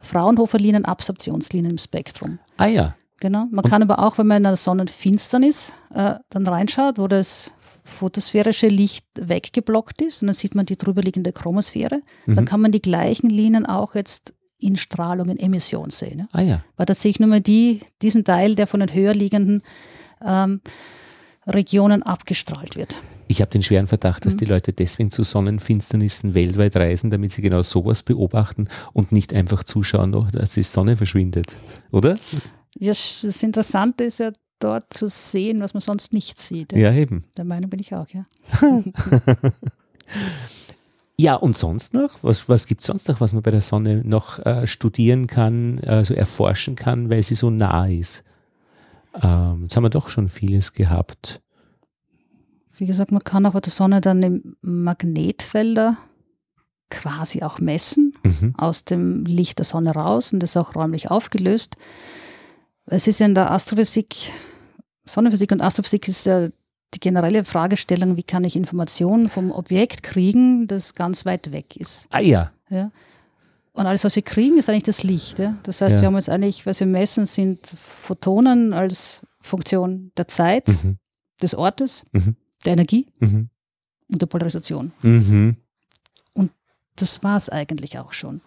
[0.00, 2.38] Fraunhofer-Linien, Absorptionslinien im Spektrum.
[2.56, 2.94] Ah ja.
[3.20, 3.46] Genau.
[3.50, 7.50] Man Und kann aber auch, wenn man in einer Sonnenfinsternis äh, dann reinschaut, wo das
[7.84, 12.36] photosphärische Licht weggeblockt ist, und dann sieht man die drüberliegende Chromosphäre, mhm.
[12.36, 16.28] dann kann man die gleichen Linien auch jetzt in Strahlung, in Emission sehen.
[16.32, 16.64] Ah ja.
[16.76, 19.62] Weil tatsächlich nur mal die, diesen Teil, der von den höher liegenden
[20.24, 20.60] ähm,
[21.46, 23.00] Regionen abgestrahlt wird.
[23.28, 24.38] Ich habe den schweren Verdacht, dass mhm.
[24.38, 29.64] die Leute deswegen zu Sonnenfinsternissen weltweit reisen, damit sie genau sowas beobachten und nicht einfach
[29.64, 31.56] zuschauen, dass die Sonne verschwindet,
[31.92, 32.18] oder?
[32.78, 36.72] Ja, das Interessante ist ja dort zu sehen, was man sonst nicht sieht.
[36.72, 37.24] Ja, eben.
[37.36, 38.26] Der Meinung bin ich auch, ja.
[41.20, 42.22] Ja, und sonst noch?
[42.22, 45.80] Was, was gibt es sonst noch, was man bei der Sonne noch äh, studieren kann,
[45.80, 48.22] also erforschen kann, weil sie so nah ist?
[49.20, 51.40] Ähm, jetzt haben wir doch schon vieles gehabt.
[52.76, 55.96] Wie gesagt, man kann auch bei der Sonne dann die Magnetfelder
[56.90, 58.54] quasi auch messen, mhm.
[58.56, 61.76] aus dem Licht der Sonne raus und das auch räumlich aufgelöst.
[62.86, 64.30] Es ist ja in der Astrophysik,
[65.04, 66.48] Sonnenphysik und Astrophysik ist ja
[66.94, 72.06] die generelle Fragestellung, wie kann ich Informationen vom Objekt kriegen, das ganz weit weg ist.
[72.10, 72.50] Ah ja.
[72.70, 72.90] Ja.
[73.72, 75.38] Und alles, was wir kriegen, ist eigentlich das Licht.
[75.38, 75.56] Ja?
[75.62, 76.00] Das heißt, Ja.
[76.02, 80.98] wir haben jetzt eigentlich, was wir messen, sind Photonen als Funktion der Zeit, Mhm.
[81.42, 82.36] des Ortes, Mhm.
[82.64, 83.50] der Energie Mhm.
[84.10, 84.92] und der Polarisation.
[85.02, 85.56] Mhm.
[86.96, 88.40] Das war es eigentlich auch schon.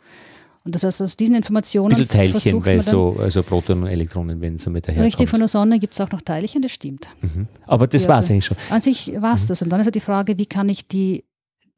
[0.64, 1.96] Und das heißt, aus diesen Informationen.
[1.96, 5.08] Ein Teilchen, weil so also Protonen und Elektronen, wenn es damit daherkommt.
[5.08, 7.08] Richtig, von der Sonne gibt es auch noch Teilchen, das stimmt.
[7.22, 7.48] mhm.
[7.66, 8.58] Aber das Ja, war es also- eigentlich schon.
[8.70, 9.62] An sich war es das.
[9.64, 11.26] Und dann ist halt die Frage, wie kann ich die,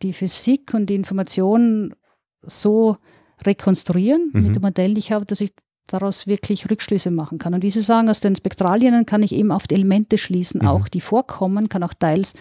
[0.02, 1.94] die Physik und die Informationen
[2.42, 2.98] so
[3.46, 4.44] rekonstruieren Mhm.
[4.48, 5.54] mit dem Modell, die ich habe, dass ich
[5.88, 7.54] daraus wirklich Rückschlüsse machen kann.
[7.54, 10.68] Und wie Sie sagen, aus den Spektralien kann ich eben auf die Elemente schließen, Mhm.
[10.68, 12.34] auch die vorkommen, kann auch teils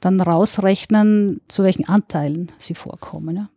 [0.00, 3.36] dann rausrechnen, zu welchen Anteilen sie vorkommen.
[3.36, 3.48] Ja.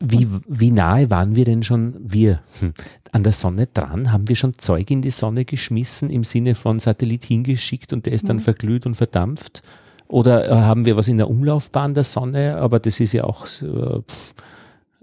[0.00, 2.72] Wie, wie nahe waren wir denn schon, wir, hm,
[3.10, 4.12] an der Sonne dran?
[4.12, 8.12] Haben wir schon Zeug in die Sonne geschmissen, im Sinne von Satellit hingeschickt und der
[8.12, 8.40] ist dann Mhm.
[8.40, 9.62] verglüht und verdampft?
[10.06, 12.58] Oder äh, haben wir was in der Umlaufbahn der Sonne?
[12.58, 14.34] Aber das ist ja auch, äh, pff,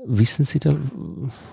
[0.06, 0.74] wissen Sie da,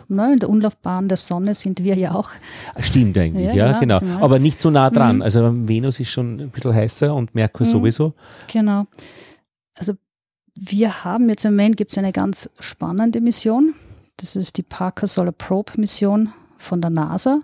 [0.09, 2.31] Na, in der Umlaufbahn der Sonne sind wir ja auch.
[2.79, 4.01] stimmt eigentlich, Ja, ja, genau.
[4.03, 4.23] wir.
[4.23, 5.17] Aber nicht so nah dran.
[5.17, 5.23] Mhm.
[5.23, 7.71] Also Venus ist schon ein bisschen heißer und Merkur Mhm.
[7.73, 8.15] sowieso.
[8.53, 8.87] Genau.
[9.75, 9.95] Also
[10.55, 13.75] wir haben jetzt im Moment gibt eine ganz spannende Mission.
[14.19, 17.41] Das ist die Parker Solar Probe Mission von der NASA,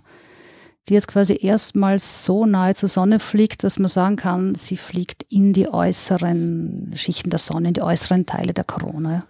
[0.89, 5.25] die jetzt quasi erstmals so nahe zur Sonne fliegt, dass man sagen kann, sie fliegt
[5.31, 9.27] in die äußeren Schichten der Sonne, in die äußeren Teile der Corona.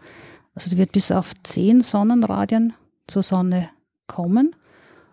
[0.55, 2.75] Also die wird bis auf 10 Sonnenradien
[3.07, 3.71] zur Sonne
[4.09, 4.57] kommen.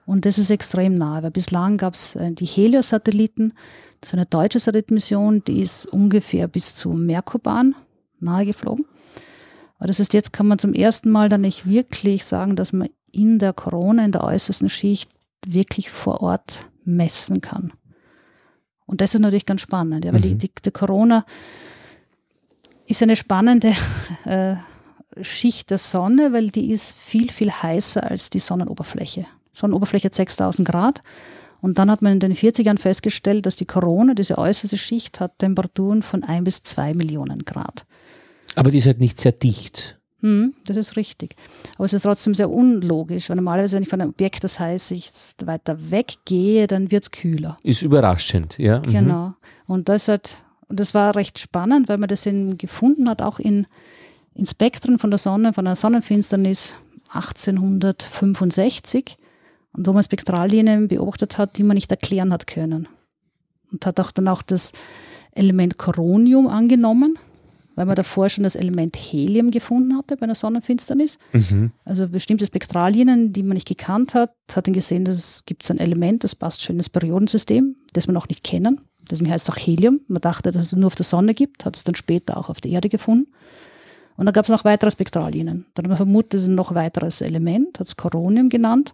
[0.08, 3.54] Und das ist extrem nahe, weil bislang gab es äh, die Helios-Satelliten,
[4.04, 7.76] ist eine deutsche Satellitenmission, die ist ungefähr bis zu Merkurbahn
[8.20, 8.86] nahe geflogen.
[9.78, 12.90] Aber das ist jetzt, kann man zum ersten Mal dann nicht wirklich sagen, dass man
[13.12, 15.10] in der Corona, in der äußersten Schicht,
[15.46, 17.74] wirklich vor Ort messen kann.
[18.86, 20.40] Und das ist natürlich ganz spannend, ja, weil die, Mhm.
[20.40, 21.26] die, die Corona
[22.88, 23.74] ist eine spannende
[24.26, 24.56] äh,
[25.22, 29.26] Schicht der Sonne, weil die ist viel, viel heißer als die Sonnenoberfläche.
[29.54, 31.02] Sonnenoberfläche hat 6000 Grad.
[31.62, 35.40] Und dann hat man in den 40ern festgestellt, dass die Corona, diese äußerste Schicht, hat
[35.40, 37.86] Temperaturen von 1 bis 2 Millionen Grad.
[38.56, 40.00] Aber die ist halt nicht sehr dicht.
[40.22, 41.36] Hm, das ist richtig.
[41.76, 44.92] Aber es ist trotzdem sehr unlogisch, weil normalerweise, wenn ich von einem Objekt, das heißt,
[44.92, 45.12] ich
[45.46, 47.58] weiter weggehe, dann wird es kühler.
[47.64, 48.80] Ist überraschend, ja.
[48.80, 48.92] Mhm.
[48.92, 49.34] Genau.
[49.68, 53.40] Und das hat, und das war recht spannend, weil man das in, gefunden hat, auch
[53.40, 53.68] in,
[54.34, 56.76] in Spektren von der Sonne, von einer Sonnenfinsternis
[57.10, 59.18] 1865.
[59.74, 62.88] Und wo man Spektrallinien beobachtet hat, die man nicht erklären hat können.
[63.72, 64.72] Und hat auch dann auch das
[65.34, 67.20] Element Coronium angenommen,
[67.76, 71.20] weil man davor schon das Element Helium gefunden hatte bei einer Sonnenfinsternis.
[71.34, 71.72] Mhm.
[71.84, 75.78] Also bestimmte Spektrallinien, die man nicht gekannt hat, hat dann gesehen, dass es gibt ein
[75.78, 78.82] Element, das passt schon ins Periodensystem, das wir noch nicht kennen.
[79.10, 80.02] Deswegen heißt es auch Helium.
[80.08, 82.62] Man dachte, dass es nur auf der Sonne gibt, hat es dann später auch auf
[82.62, 83.28] der Erde gefunden.
[84.18, 85.66] Und dann gab es noch weitere Spektrallinien.
[85.74, 88.94] Dann hat man vermutet, es ist ein noch weiteres Element, hat es Coronium genannt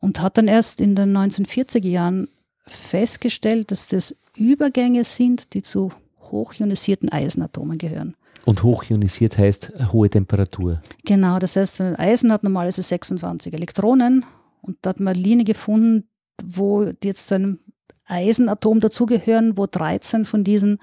[0.00, 2.28] und hat dann erst in den 1940er Jahren
[2.66, 5.90] festgestellt, dass das Übergänge sind, die zu
[6.30, 8.14] hochionisierten Eisenatomen gehören.
[8.44, 10.80] Und hochionisiert heißt hohe Temperatur.
[11.04, 14.24] Genau, das heißt, ein Eisen hat normalerweise 26 Elektronen
[14.62, 16.08] und da hat man eine Linie gefunden,
[16.44, 17.58] wo jetzt zu einem
[18.06, 20.78] Eisenatom dazugehören, wo 13 von diesen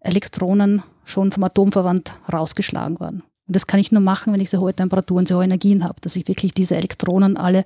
[0.00, 3.22] Elektronen schon vom Atomverband rausgeschlagen waren.
[3.46, 6.00] Und das kann ich nur machen, wenn ich so hohe Temperaturen, so hohe Energien habe,
[6.00, 7.64] dass ich wirklich diese Elektronen alle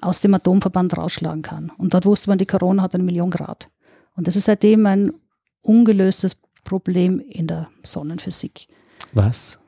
[0.00, 1.72] aus dem Atomverband rausschlagen kann.
[1.76, 3.68] Und dort wusste man, die Corona hat eine Million Grad.
[4.16, 5.12] Und das ist seitdem ein
[5.62, 6.36] ungelöstes
[6.68, 8.68] Problem in der Sonnenphysik
[9.12, 9.58] Was?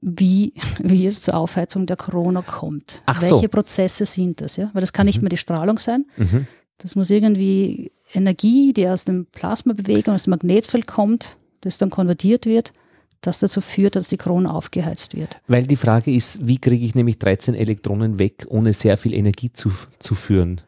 [0.00, 3.02] wie, wie es zur Aufheizung der Corona kommt.
[3.06, 3.36] Ach so.
[3.36, 4.56] Welche Prozesse sind das?
[4.56, 4.70] Ja?
[4.72, 6.06] Weil das kann nicht mehr die Strahlung sein.
[6.16, 6.46] Mhm.
[6.78, 12.46] Das muss irgendwie Energie, die aus dem Plasmabewegung, aus dem Magnetfeld kommt, das dann konvertiert
[12.46, 12.72] wird,
[13.20, 15.40] das dazu führt, dass die Corona aufgeheizt wird.
[15.46, 19.52] Weil die Frage ist, wie kriege ich nämlich 13 Elektronen weg, ohne sehr viel Energie
[19.52, 20.62] zu, zu führen?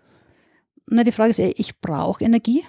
[0.86, 2.62] Na, die Frage ist eher, ich brauche Energie.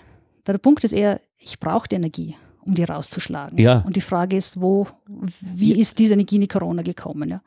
[0.47, 3.57] Der Punkt ist eher, ich brauche die Energie, um die rauszuschlagen.
[3.59, 3.80] Ja.
[3.80, 7.30] Und die Frage ist, wo, wie ist diese Energie in die Corona gekommen?
[7.30, 7.41] Ja?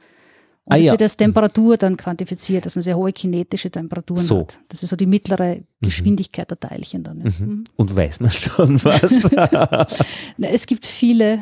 [0.65, 0.93] Und Ah, das ja.
[0.93, 4.41] wird als Temperatur dann quantifiziert, dass man sehr hohe kinetische Temperaturen So.
[4.41, 4.59] hat.
[4.69, 7.21] Das ist so die mittlere Geschwindigkeit der Teilchen dann.
[7.21, 7.31] Ja.
[7.47, 7.65] Mhm.
[7.77, 9.31] Und weiß man schon was?
[10.37, 11.41] Na, Es gibt viele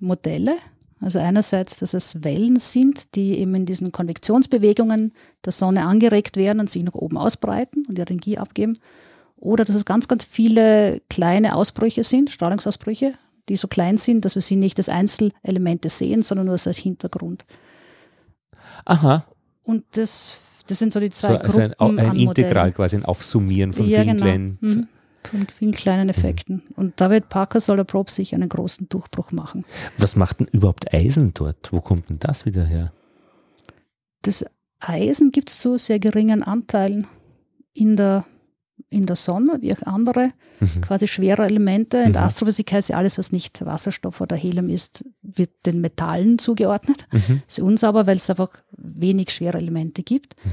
[0.00, 0.56] Modelle.
[1.00, 5.12] Also einerseits, dass es Wellen sind, die eben in diesen Konvektionsbewegungen
[5.44, 8.78] der Sonne angeregt werden und sich nach oben ausbreiten und ihre Energie abgeben.
[9.36, 13.14] Oder dass es ganz, ganz viele kleine Ausbrüche sind, Strahlungsausbrüche,
[13.48, 17.44] die so klein sind, dass wir sie nicht als Einzelelemente sehen, sondern nur als Hintergrund.
[18.84, 19.24] Aha,
[19.62, 22.96] Und das, das sind so die so zwei also ein, Gruppen ein an Integral, quasi
[22.96, 24.26] ein Aufsummieren von ja, vielen genau.
[24.26, 24.58] kleinen.
[24.60, 24.88] Mhm.
[25.24, 26.62] Von vielen kleinen Effekten.
[26.76, 29.64] Und da wird Parker Solar Probe sich einen großen Durchbruch machen.
[29.98, 31.72] Was macht denn überhaupt Eisen dort?
[31.72, 32.92] Wo kommt denn das wieder her?
[34.26, 34.44] das
[34.80, 37.06] Eisen gibt es zu sehr geringen Anteilen
[37.72, 38.24] in der,
[38.90, 40.80] in der Sonne, wie auch andere Mhm.
[40.82, 41.96] quasi schwere Elemente.
[41.98, 42.26] In der Mhm.
[42.26, 47.06] Astrophysik heißt ja alles, was nicht Wasserstoff oder Helium ist, wird den Metallen zugeordnet.
[47.12, 47.42] Mhm.
[47.46, 50.36] ist unsauber, weil es einfach wenig schwere Elemente gibt.
[50.44, 50.50] Mhm.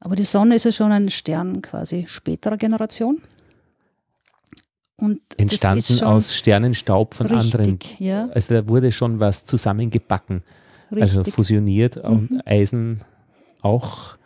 [0.00, 3.20] Aber die Sonne ist ja schon ein Stern quasi späterer Generation.
[4.96, 7.78] Und das Entstanden aus Sternenstaub von richtig, anderen.
[7.98, 10.42] Ja, Also da wurde schon was zusammengebacken,
[10.90, 11.34] also richtig.
[11.34, 12.42] fusioniert und Mhm.
[12.44, 13.00] Eisen
[13.62, 14.16] auch.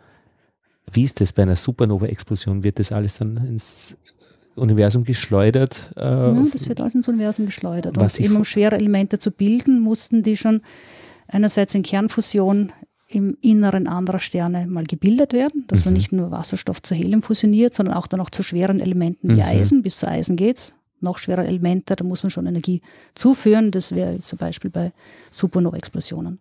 [0.91, 2.63] Wie ist das bei einer Supernova-Explosion?
[2.63, 3.97] Wird das alles dann ins
[4.55, 5.91] Universum geschleudert?
[5.97, 7.95] Äh, ja, das wird alles ins Universum geschleudert.
[7.99, 10.61] Was Und eben um schwere Elemente zu bilden, mussten die schon
[11.27, 12.71] einerseits in Kernfusion
[13.09, 15.97] im Inneren anderer Sterne mal gebildet werden, dass man Mhm.
[15.97, 19.41] nicht nur Wasserstoff zu Helium fusioniert, sondern auch dann auch zu schweren Elementen wie Mhm.
[19.41, 19.81] Eisen.
[19.81, 20.73] Bis zu Eisen geht's.
[20.99, 22.81] Noch schwere Elemente, da muss man schon Energie
[23.13, 23.69] zuführen.
[23.71, 24.91] Das wäre zum Beispiel bei
[25.31, 26.39] Supernova-Explosionen.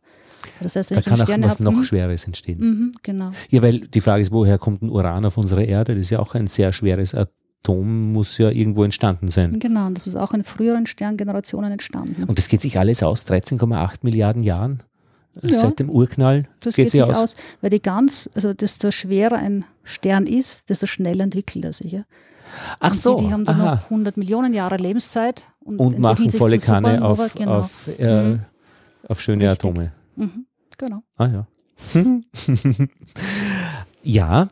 [0.61, 2.59] Das heißt, da kann auch was noch Schweres entstehen.
[2.61, 3.31] mhm, genau.
[3.51, 5.95] Ja, weil die Frage ist, woher kommt ein Uran auf unsere Erde?
[5.95, 9.59] Das ist ja auch ein sehr schweres Atom, muss ja irgendwo entstanden sein.
[9.59, 12.25] Genau, und das ist auch in früheren Sterngenerationen entstanden.
[12.25, 14.83] Und das geht sich alles aus, 13,8 Milliarden Jahren
[15.43, 15.59] äh, Ja.
[15.61, 16.45] seit dem Urknall.
[16.61, 17.17] Das geht geht sich aus.
[17.17, 17.37] aus.
[17.61, 21.93] weil die ganz, also desto schwerer ein Stern ist, desto schneller entwickelt er sich.
[21.93, 22.03] Ja.
[22.81, 23.75] Ach Und so, Die, die haben dann aha.
[23.77, 27.57] noch 100 Millionen Jahre Lebenszeit und, Und machen volle Kanne auf, genau.
[27.59, 28.41] auf, äh, Mhm.
[29.09, 29.65] auf schöne Richtig.
[29.65, 29.93] Atome.
[30.17, 30.47] Mhm,
[30.77, 31.03] genau.
[31.17, 31.47] Ah ja.
[34.03, 34.49] ja.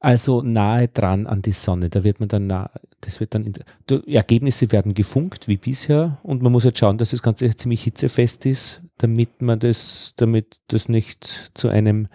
[0.00, 3.52] Also nahe dran an die Sonne, da wird man dann nah, das wird dann,
[3.88, 7.84] die Ergebnisse werden gefunkt wie bisher und man muss jetzt schauen, dass das Ganze ziemlich
[7.84, 12.08] hitzefest ist, damit man das, damit das nicht zu einem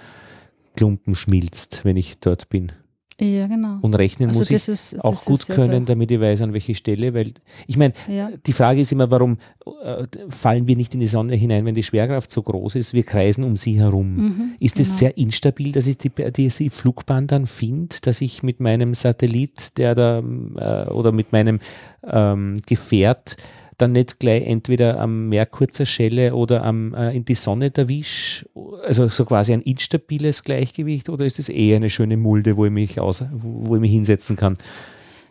[0.76, 2.74] Klumpen schmilzt, wenn ich dort bin.
[3.20, 3.80] Ja, genau.
[3.82, 7.16] Und rechnen also muss ich ist, auch gut können, damit ich weiß, an welche Stelle,
[7.16, 7.34] weil
[7.66, 8.30] ich meine, ja.
[8.46, 9.38] die Frage ist immer, warum
[9.84, 12.94] äh, fallen wir nicht in die Sonne hinein, wenn die Schwerkraft so groß ist?
[12.94, 14.16] Wir kreisen um sie herum.
[14.16, 15.00] Mhm, Ist es genau.
[15.00, 19.78] sehr instabil, dass ich die, die, die Flugbahn dann finde, dass ich mit meinem Satellit,
[19.78, 21.60] der da äh, oder mit meinem
[22.04, 23.38] ähm, Gefährt
[23.78, 28.46] dann nicht gleich entweder am Merkur zerschelle oder am, äh, in die Sonne erwisch?
[28.86, 32.72] Also so quasi ein instabiles Gleichgewicht oder ist es eher eine schöne Mulde, wo ich
[32.72, 34.58] mich, aus, wo, wo ich mich hinsetzen kann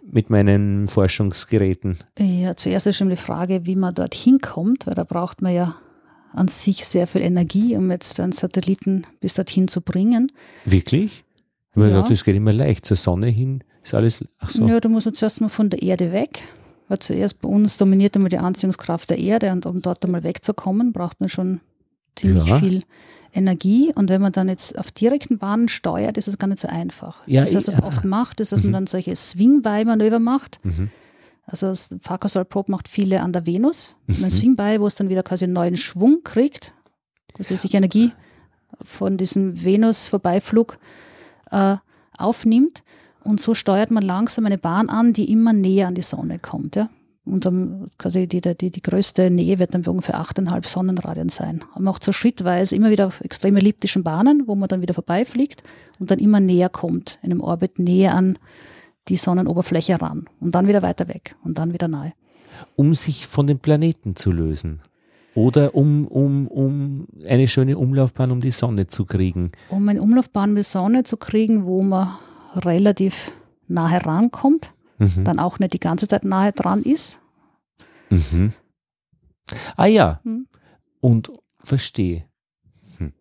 [0.09, 1.99] mit meinen Forschungsgeräten?
[2.19, 5.75] Ja, zuerst ist schon die Frage, wie man dort hinkommt, weil da braucht man ja
[6.33, 10.29] an sich sehr viel Energie, um jetzt einen Satelliten bis dorthin zu bringen.
[10.65, 11.25] Wirklich?
[11.75, 12.03] Weil Ja.
[12.03, 12.87] das geht immer leicht.
[12.87, 14.25] Zur Sonne hin ist alles.
[14.39, 14.67] Ach so.
[14.67, 16.41] Ja, da muss man zuerst mal von der Erde weg.
[16.89, 20.93] Weil zuerst bei uns dominiert einmal die Anziehungskraft der Erde und um dort einmal wegzukommen,
[20.93, 21.61] braucht man schon
[22.15, 22.59] ziemlich Ja.
[22.61, 22.81] viel
[23.33, 23.93] Energie.
[23.95, 27.23] Und wenn man dann jetzt auf direkten Bahnen steuert, ist es gar nicht so einfach.
[27.27, 30.65] Ja, das heißt, was man oft macht, ist, dass man dann solche Swing-By-Manöver macht.
[30.65, 30.91] Mhm.
[31.45, 33.95] Also das Farkasol Probe macht viele an der Venus.
[34.07, 34.25] Mhm.
[34.25, 36.73] ein Swing-By, wo es dann wieder quasi einen neuen Schwung kriegt,
[37.37, 38.13] wo sie sich Energie
[38.83, 40.79] von diesem Venus-Vorbeiflug
[41.51, 41.77] äh,
[42.19, 42.83] aufnimmt.
[43.27, 46.77] Und so steuert man langsam eine Bahn an, die immer näher an die Sonne kommt.
[46.77, 46.89] Ja?
[47.25, 51.65] Und dann quasi die, die, die größte Nähe wird dann ungefähr 8,5 Sonnenradien sein.
[51.75, 55.65] Man macht so schrittweise immer wieder auf extrem elliptischen Bahnen, wo man dann wieder vorbeifliegt
[55.99, 58.39] und dann immer näher kommt, in einem Orbit näher an
[59.09, 62.13] die Sonnenoberfläche ran und dann wieder weiter weg und dann wieder nahe.
[62.77, 64.81] Um sich von den Planeten zu lösen.
[65.35, 69.53] Oder um, um, um eine schöne Umlaufbahn um die Sonne zu kriegen.
[69.69, 72.17] Um eine Umlaufbahn mit Sonne zu kriegen, wo man
[72.65, 73.33] relativ
[73.69, 75.25] nahe rankommt, Mhm.
[75.25, 77.19] dann auch nicht die ganze Zeit nahe dran ist.
[78.11, 78.53] Mhm.
[79.77, 80.21] Ah ja.
[80.25, 80.47] Hm.
[81.01, 81.31] Und
[81.63, 82.25] verstehe.
[82.99, 83.13] Hm.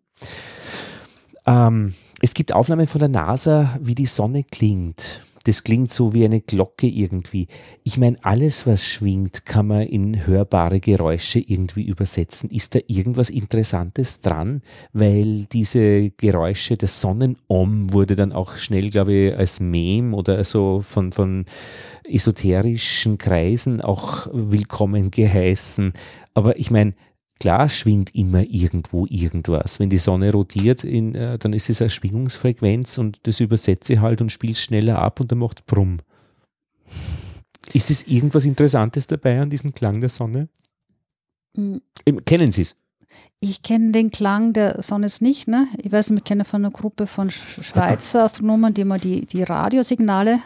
[1.45, 5.21] Ähm, es gibt Aufnahmen von der NASA, wie die Sonne klingt.
[5.45, 7.47] Das klingt so wie eine Glocke irgendwie.
[7.83, 12.49] Ich meine, alles, was schwingt, kann man in hörbare Geräusche irgendwie übersetzen.
[12.49, 14.63] Ist da irgendwas Interessantes dran?
[14.91, 20.81] Weil diese Geräusche, der Sonnenom wurde dann auch schnell, glaube ich, als Mem oder so
[20.81, 21.45] von, von
[22.05, 25.93] esoterischen Kreisen auch willkommen geheißen.
[26.33, 26.95] Aber ich meine,
[27.45, 29.79] klar schwingt immer irgendwo irgendwas.
[29.79, 34.19] Wenn die Sonne rotiert, in, äh, dann ist es eine Schwingungsfrequenz und das übersetze halt
[34.21, 35.97] und spiele schneller ab und dann macht es Brumm.
[37.73, 40.47] Ist es irgendwas Interessantes dabei an diesem Klang der Sonne?
[41.55, 42.75] Hm, Ähm, Kennen Sie es?
[43.39, 45.47] Ich kenne den Klang der Sonne jetzt nicht.
[45.47, 45.67] Ne?
[45.77, 49.43] Ich weiß, ich kenne von einer Gruppe von Sch- Schweizer Astronomen, die mal die, die
[49.43, 50.39] Radiosignale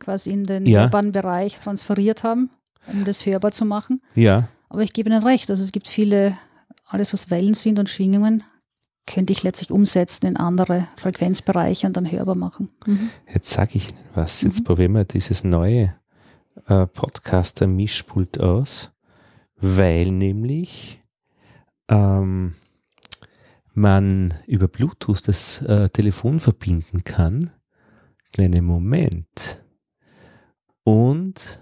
[0.00, 0.86] quasi in den Ja.
[0.88, 2.50] Bereich transferiert haben,
[2.92, 4.00] um das hörbar zu machen.
[4.14, 4.48] Ja.
[4.68, 6.36] Aber ich gebe Ihnen recht, also es gibt viele,
[6.86, 8.44] alles was Wellen sind und Schwingungen,
[9.06, 12.70] könnte ich letztlich umsetzen in andere Frequenzbereiche und dann hörbar machen.
[12.86, 13.10] Mhm.
[13.32, 14.42] Jetzt sage ich Ihnen was.
[14.42, 14.64] Jetzt Mhm.
[14.64, 15.94] probieren wir dieses neue
[16.66, 16.86] äh,
[23.74, 27.50] man über Bluetooth das äh, Telefon verbinden kann.
[28.32, 29.62] Kleinen Moment.
[30.84, 31.60] Und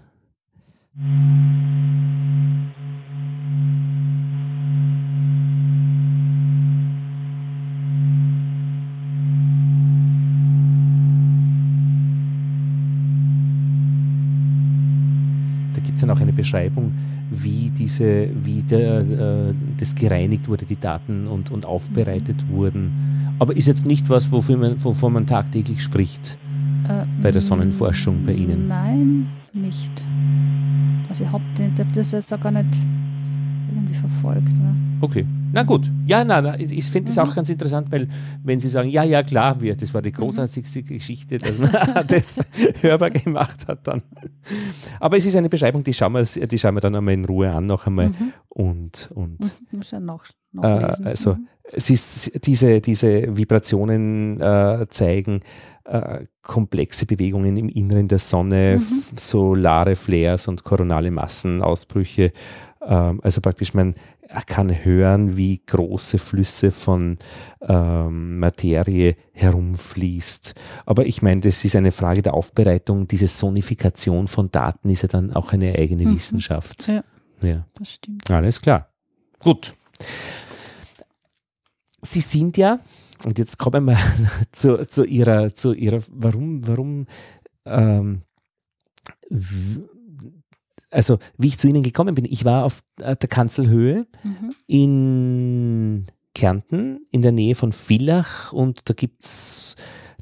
[15.87, 16.91] gibt es dann auch eine Beschreibung,
[17.31, 22.91] wie diese, wie der, äh, das gereinigt wurde, die Daten und, und aufbereitet wurden.
[23.39, 26.37] Aber ist jetzt nicht was, wofür man, wovon man tagtäglich spricht
[26.87, 28.67] äh, bei der Sonnenforschung bei Ihnen.
[28.67, 29.91] Nein, nicht.
[31.09, 31.43] Also ich habe
[31.93, 32.77] das jetzt auch gar nicht
[33.73, 34.57] irgendwie verfolgt.
[34.57, 34.75] Ne?
[35.01, 35.25] Okay.
[35.53, 37.23] Na gut, ja, na, na ich finde es mhm.
[37.23, 38.07] auch ganz interessant, weil
[38.43, 40.15] wenn Sie sagen, ja, ja, klar, wir, das war die mhm.
[40.15, 40.85] großartigste mhm.
[40.85, 41.71] Geschichte, dass man
[42.07, 42.39] das
[42.81, 44.01] hörbar gemacht hat dann.
[44.99, 47.51] Aber es ist eine Beschreibung, die schauen wir, die schauen wir dann einmal in Ruhe
[47.51, 48.33] an noch einmal mhm.
[48.49, 50.25] und, und mhm, muss ja noch,
[50.61, 51.47] äh, also mhm.
[51.73, 55.41] ist, diese, diese Vibrationen äh, zeigen
[55.85, 58.81] äh, komplexe Bewegungen im Inneren der Sonne,
[59.15, 62.33] solare Flares und koronale Massenausbrüche.
[62.81, 63.95] Ähm, also praktisch man
[64.27, 67.17] er kann hören, wie große Flüsse von
[67.61, 70.53] ähm, Materie herumfließt.
[70.85, 73.07] Aber ich meine, das ist eine Frage der Aufbereitung.
[73.07, 76.15] Diese Sonifikation von Daten ist ja dann auch eine eigene mhm.
[76.15, 76.87] Wissenschaft.
[76.87, 77.03] Ja,
[77.41, 78.29] ja, das stimmt.
[78.29, 78.89] Alles klar.
[79.39, 79.75] Gut.
[82.01, 82.79] Sie sind ja,
[83.23, 83.97] und jetzt kommen wir
[84.51, 87.05] zu, zu ihrer, zu ihrer, warum, warum
[87.65, 88.23] ähm,
[90.91, 94.55] also wie ich zu Ihnen gekommen bin, ich war auf der Kanzelhöhe mhm.
[94.67, 99.75] in Kärnten in der Nähe von Villach und da gibt es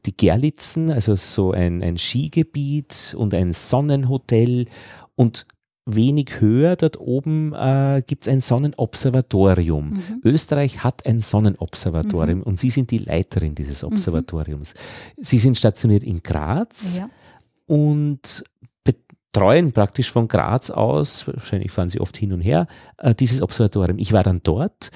[0.05, 4.67] die Gerlitzen, also so ein, ein Skigebiet und ein Sonnenhotel
[5.15, 5.45] und
[5.85, 9.89] wenig höher dort oben äh, gibt es ein Sonnenobservatorium.
[9.89, 10.21] Mhm.
[10.23, 12.43] Österreich hat ein Sonnenobservatorium mhm.
[12.43, 13.89] und Sie sind die Leiterin dieses mhm.
[13.89, 14.73] Observatoriums.
[15.17, 17.09] Sie sind stationiert in Graz ja.
[17.67, 18.43] und
[19.35, 22.67] betreuen praktisch von Graz aus, wahrscheinlich fahren sie oft hin und her,
[22.97, 23.99] äh, dieses Observatorium.
[23.99, 24.91] Ich war dann dort,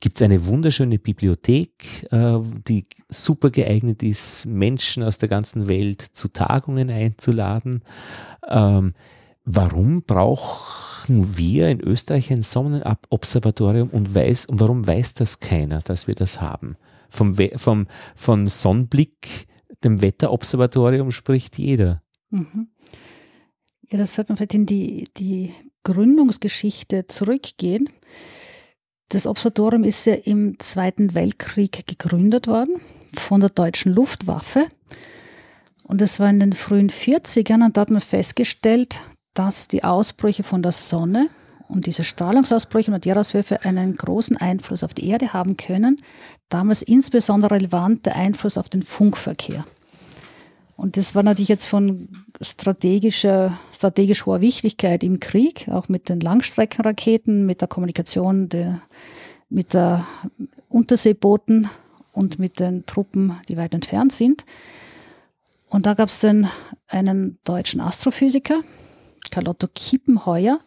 [0.00, 6.02] gibt es eine wunderschöne Bibliothek, äh, die super geeignet ist, Menschen aus der ganzen Welt
[6.02, 7.82] zu Tagungen einzuladen.
[8.46, 8.92] Ähm,
[9.44, 16.06] warum brauchen wir in Österreich ein Sonnenobservatorium und, weiß, und warum weiß das keiner, dass
[16.06, 16.76] wir das haben?
[17.08, 19.46] Vom, vom, von Sonnenblick,
[19.82, 22.02] dem Wetterobservatorium spricht jeder.
[22.28, 22.68] Mhm.
[23.90, 27.88] Ja, das sollte man vielleicht in die, die Gründungsgeschichte zurückgehen.
[29.08, 32.80] Das Observatorium ist ja im Zweiten Weltkrieg gegründet worden
[33.14, 34.66] von der deutschen Luftwaffe.
[35.84, 39.00] Und das war in den frühen 40ern und da hat man festgestellt,
[39.32, 41.30] dass die Ausbrüche von der Sonne
[41.68, 46.02] und diese Strahlungsausbrüche und Erdaushöfe einen großen Einfluss auf die Erde haben können.
[46.50, 49.64] Damals insbesondere relevant der Einfluss auf den Funkverkehr.
[50.78, 52.08] Und das war natürlich jetzt von
[52.40, 58.80] strategischer, strategisch hoher Wichtigkeit im Krieg, auch mit den Langstreckenraketen, mit der Kommunikation der,
[59.48, 60.06] mit der
[60.68, 61.68] Unterseebooten
[62.12, 64.44] und mit den Truppen, die weit entfernt sind.
[65.68, 66.48] Und da gab es dann
[66.86, 68.60] einen deutschen Astrophysiker,
[69.32, 70.60] Carlotto Kippenheuer,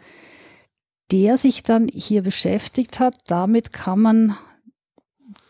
[1.13, 3.15] der sich dann hier beschäftigt hat.
[3.27, 4.37] Damit kann man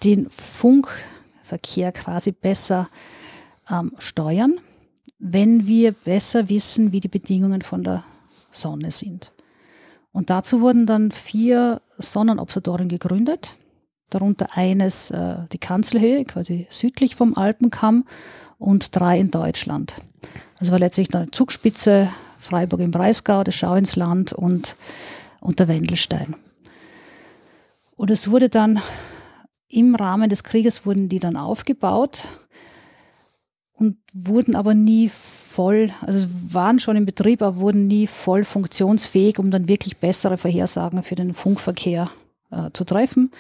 [0.03, 2.89] den Funkverkehr quasi besser
[3.72, 4.60] ähm, steuern,
[5.20, 8.04] wenn wir besser wissen, wie die Bedingungen von der
[8.50, 9.32] Sonne sind.
[10.12, 13.56] Und dazu wurden dann vier Sonnenobservatorien gegründet,
[14.10, 18.06] darunter eines äh, die Kanzelhöhe, quasi südlich vom Alpenkamm,
[18.62, 19.96] und drei in Deutschland.
[20.60, 24.76] Das war letztlich dann Zugspitze, Freiburg im Breisgau, das Schauinsland und,
[25.40, 26.36] und der Wendelstein.
[27.96, 28.80] Und es wurde dann
[29.68, 32.24] im Rahmen des Krieges wurden die dann aufgebaut
[33.82, 39.40] und wurden aber nie voll, also waren schon im Betrieb, aber wurden nie voll funktionsfähig,
[39.40, 42.12] um dann wirklich bessere Vorhersagen für den Funkverkehr
[42.52, 43.32] äh, zu treffen.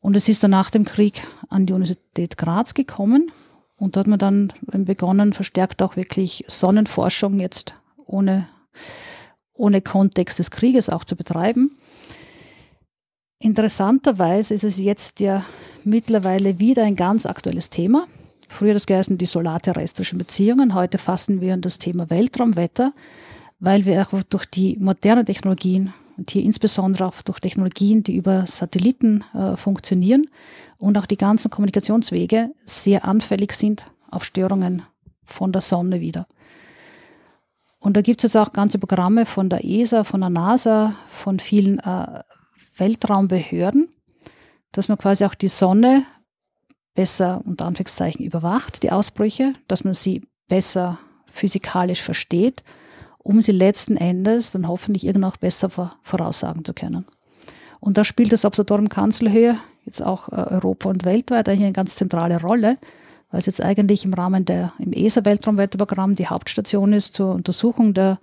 [0.00, 3.30] Und es ist dann nach dem Krieg an die Universität Graz gekommen
[3.76, 8.48] und da hat man dann begonnen, verstärkt auch wirklich Sonnenforschung jetzt ohne,
[9.52, 11.72] ohne Kontext des Krieges auch zu betreiben.
[13.38, 15.44] Interessanterweise ist es jetzt ja
[15.84, 18.06] mittlerweile wieder ein ganz aktuelles Thema.
[18.54, 20.74] Früher das geheißen die solarterrestrischen Beziehungen.
[20.74, 22.92] Heute fassen wir an das Thema Weltraumwetter,
[23.58, 28.46] weil wir auch durch die modernen Technologien und hier insbesondere auch durch Technologien, die über
[28.46, 30.28] Satelliten äh, funktionieren
[30.78, 34.82] und auch die ganzen Kommunikationswege sehr anfällig sind auf Störungen
[35.24, 36.28] von der Sonne wieder.
[37.80, 41.40] Und da gibt es jetzt auch ganze Programme von der ESA, von der NASA, von
[41.40, 42.20] vielen äh,
[42.76, 43.88] Weltraumbehörden,
[44.70, 46.04] dass man quasi auch die Sonne
[46.94, 52.62] besser unter Anführungszeichen überwacht, die Ausbrüche, dass man sie besser physikalisch versteht,
[53.18, 55.70] um sie letzten Endes dann hoffentlich irgendwann auch besser
[56.02, 57.06] voraussagen zu können.
[57.80, 61.96] Und da spielt das Observatorium Kanzelhöhe jetzt auch äh, Europa und weltweit eigentlich eine ganz
[61.96, 62.78] zentrale Rolle,
[63.30, 68.18] weil es jetzt eigentlich im Rahmen der im ESA-Weltraumwetterprogramm die Hauptstation ist zur Untersuchung der,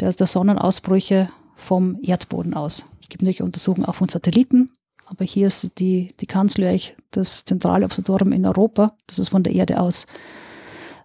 [0.00, 2.84] der, der Sonnenausbrüche vom Erdboden aus.
[3.00, 4.70] Es gibt natürlich Untersuchungen auch von Satelliten,
[5.12, 6.74] aber hier ist die, die Kanzler
[7.10, 10.06] das zentrale Observatorium in Europa, das es von der Erde aus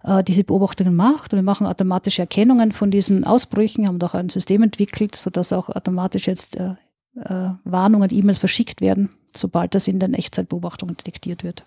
[0.03, 1.33] äh, diese Beobachtungen macht.
[1.33, 6.27] Wir machen automatische Erkennungen von diesen Ausbrüchen, haben auch ein System entwickelt, sodass auch automatisch
[6.27, 6.75] jetzt äh,
[7.15, 11.65] äh, Warnungen, E-Mails verschickt werden, sobald das in den Echtzeitbeobachtungen detektiert wird.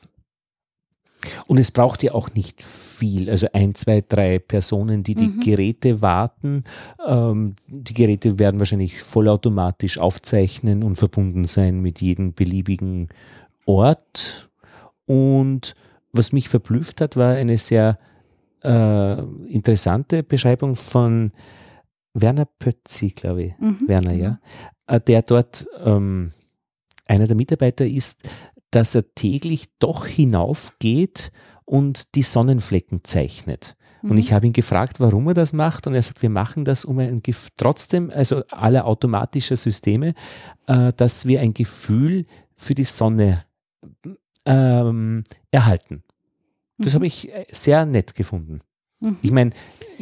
[1.46, 5.40] Und es braucht ja auch nicht viel, also ein, zwei, drei Personen, die die mhm.
[5.40, 6.64] Geräte warten.
[7.06, 13.08] Ähm, die Geräte werden wahrscheinlich vollautomatisch aufzeichnen und verbunden sein mit jedem beliebigen
[13.66, 14.50] Ort.
[15.06, 15.74] Und
[16.12, 17.98] was mich verblüfft hat, war eine sehr
[18.62, 21.30] äh, interessante Beschreibung von
[22.14, 23.58] Werner Pötzi, glaube ich.
[23.58, 24.40] Mhm, Werner, ja.
[24.86, 24.96] Genau.
[24.96, 26.30] Äh, der dort ähm,
[27.06, 28.28] einer der Mitarbeiter ist,
[28.70, 31.32] dass er täglich doch hinaufgeht
[31.64, 33.76] und die Sonnenflecken zeichnet.
[34.02, 34.18] Und mhm.
[34.18, 35.86] ich habe ihn gefragt, warum er das macht.
[35.86, 40.14] Und er sagt, wir machen das, um ein Gef trotzdem, also aller automatischer Systeme,
[40.66, 43.44] äh, dass wir ein Gefühl für die Sonne
[44.46, 46.02] ähm, erhalten.
[46.78, 46.94] Das mhm.
[46.94, 48.60] habe ich äh, sehr nett gefunden.
[49.00, 49.18] Mhm.
[49.22, 49.50] Ich meine,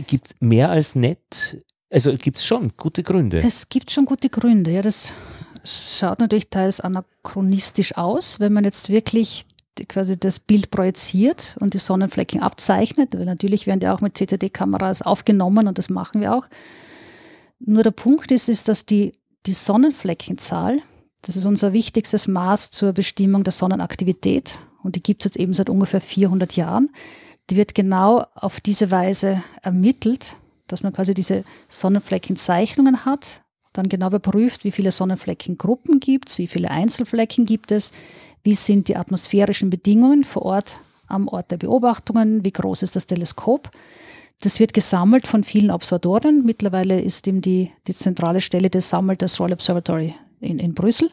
[0.07, 3.43] gibt mehr als nett, also gibt es schon gute Gründe.
[3.45, 4.83] Es gibt schon gute Gründe, ja.
[4.83, 5.13] Das
[5.69, 9.47] schaut natürlich teils anachronistisch aus, wenn man jetzt wirklich
[9.89, 15.03] quasi das Bild projiziert und die Sonnenflecken abzeichnet, weil natürlich werden die auch mit CCD-Kameras
[15.03, 16.47] aufgenommen und das machen wir auch.
[17.61, 19.13] Nur der Punkt ist, ist, dass die,
[19.47, 20.81] die Sonnenfleckenzahl,
[21.23, 25.55] das ist unser wichtigstes Maß zur Bestimmung der Sonnenaktivität und die gibt es jetzt eben
[25.55, 26.91] seit ungefähr 400 Jahren,
[27.51, 33.43] die wird genau auf diese Weise ermittelt, dass man quasi diese Sonnenfleckenzeichnungen hat
[33.79, 37.93] dann genau überprüft, wie viele Sonnenfleckengruppen gibt es, wie viele Einzelflecken gibt es,
[38.43, 40.77] wie sind die atmosphärischen Bedingungen vor Ort
[41.07, 43.71] am Ort der Beobachtungen, wie groß ist das Teleskop.
[44.41, 46.45] Das wird gesammelt von vielen Observatoren.
[46.45, 51.11] Mittlerweile ist ihm die, die zentrale Stelle des Sammelt das Royal Observatory in, in Brüssel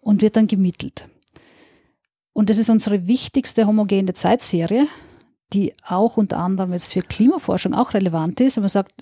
[0.00, 1.08] und wird dann gemittelt.
[2.32, 4.86] Und das ist unsere wichtigste homogene Zeitserie,
[5.52, 8.56] die auch unter anderem jetzt für Klimaforschung auch relevant ist.
[8.56, 8.94] Wenn man sagt,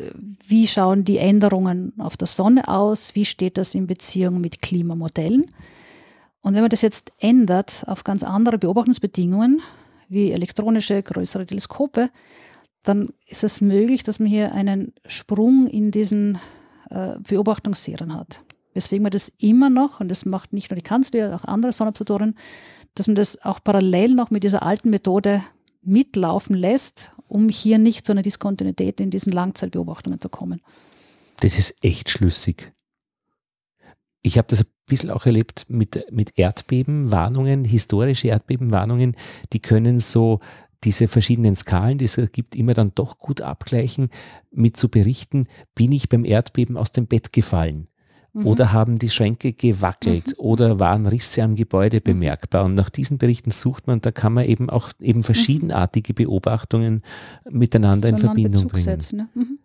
[0.47, 3.15] wie schauen die Änderungen auf der Sonne aus?
[3.15, 5.47] Wie steht das in Beziehung mit Klimamodellen?
[6.43, 9.63] Und wenn man das jetzt ändert auf ganz andere Beobachtungsbedingungen,
[10.09, 12.11] wie elektronische, größere Teleskope,
[12.83, 16.39] dann ist es möglich, dass man hier einen Sprung in diesen
[16.91, 18.43] äh, Beobachtungsserien hat.
[18.75, 22.37] Weswegen man das immer noch, und das macht nicht nur die Kanzler, auch andere Sonnenobservatoren,
[22.95, 25.43] dass man das auch parallel noch mit dieser alten Methode
[25.85, 30.61] mitlaufen lässt, um hier nicht zu einer Diskontinuität in diesen Langzeitbeobachtungen zu kommen.
[31.41, 32.73] Das ist echt schlüssig.
[34.23, 39.17] Ich habe das ein bisschen auch erlebt mit, mit Erdbebenwarnungen, historische Erdbebenwarnungen,
[39.53, 40.41] die können so
[40.85, 44.11] diese verschiedenen Skalen, die es gibt, immer dann doch gut abgleichen
[44.51, 47.89] mit zu berichten, bin ich beim Erdbeben aus dem Bett gefallen?
[48.35, 48.47] Mhm.
[48.47, 50.45] Oder haben die Schränke gewackelt mhm.
[50.45, 52.03] oder waren Risse am Gebäude mhm.
[52.03, 52.65] bemerkbar?
[52.65, 55.25] Und nach diesen Berichten sucht man, da kann man eben auch eben mhm.
[55.25, 57.03] verschiedenartige Beobachtungen
[57.49, 58.85] miteinander in Verbindung bringen.
[58.85, 59.29] Setzen, ne?
[59.35, 59.59] Mhm.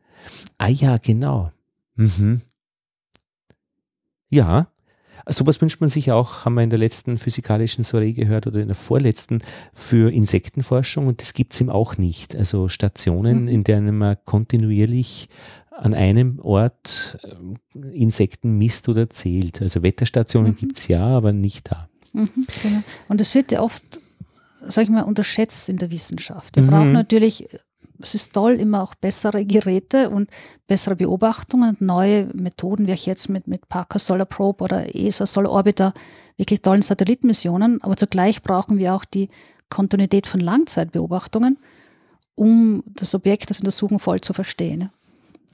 [0.60, 1.50] Ah ja, genau.
[1.96, 2.42] Mhm.
[4.30, 4.68] Ja,
[5.32, 8.68] Sowas wünscht man sich auch, haben wir in der letzten physikalischen Soiree gehört oder in
[8.68, 9.42] der vorletzten,
[9.74, 12.36] für Insektenforschung und das gibt es ihm auch nicht.
[12.36, 13.48] Also Stationen, mhm.
[13.48, 15.30] in denen man kontinuierlich
[15.80, 19.62] an einem Ort äh, Insekten misst oder zählt.
[19.62, 20.56] Also Wetterstationen mhm.
[20.56, 21.90] gibt es ja, aber nicht da.
[22.14, 22.84] Mhm, genau.
[23.08, 23.84] Und das wird ja oft,
[24.62, 26.56] sag ich mal, unterschätzt in der Wissenschaft.
[26.56, 26.68] Wir mhm.
[26.68, 27.48] brauchen natürlich,
[28.00, 30.30] es ist toll, immer auch bessere Geräte und
[30.68, 35.26] bessere Beobachtungen und neue Methoden, wie auch jetzt mit, mit Parker Solar Probe oder ESA
[35.26, 35.94] Solar Orbiter,
[36.38, 37.82] wirklich tollen Satellitenmissionen.
[37.82, 39.30] Aber zugleich brauchen wir auch die
[39.70, 41.58] Kontinuität von Langzeitbeobachtungen,
[42.36, 44.90] um das Objekt, das Untersuchen voll zu verstehen.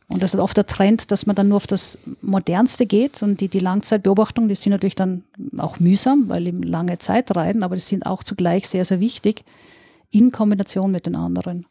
[0.08, 3.42] Und das ist oft der Trend, dass man dann nur auf das Modernste geht und
[3.42, 5.24] die, die Langzeitbeobachtungen, die sind natürlich dann
[5.58, 9.44] auch mühsam, weil eben lange Zeit reiten, aber die sind auch zugleich sehr, sehr wichtig
[10.12, 11.66] in Kombination mit den anderen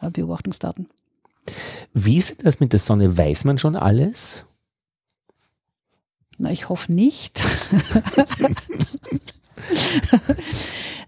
[0.00, 0.88] äh, Beobachtungsdaten.
[1.92, 3.18] Wie ist das mit der Sonne?
[3.18, 4.44] Weiß man schon alles?
[6.38, 7.42] Na, ich hoffe nicht.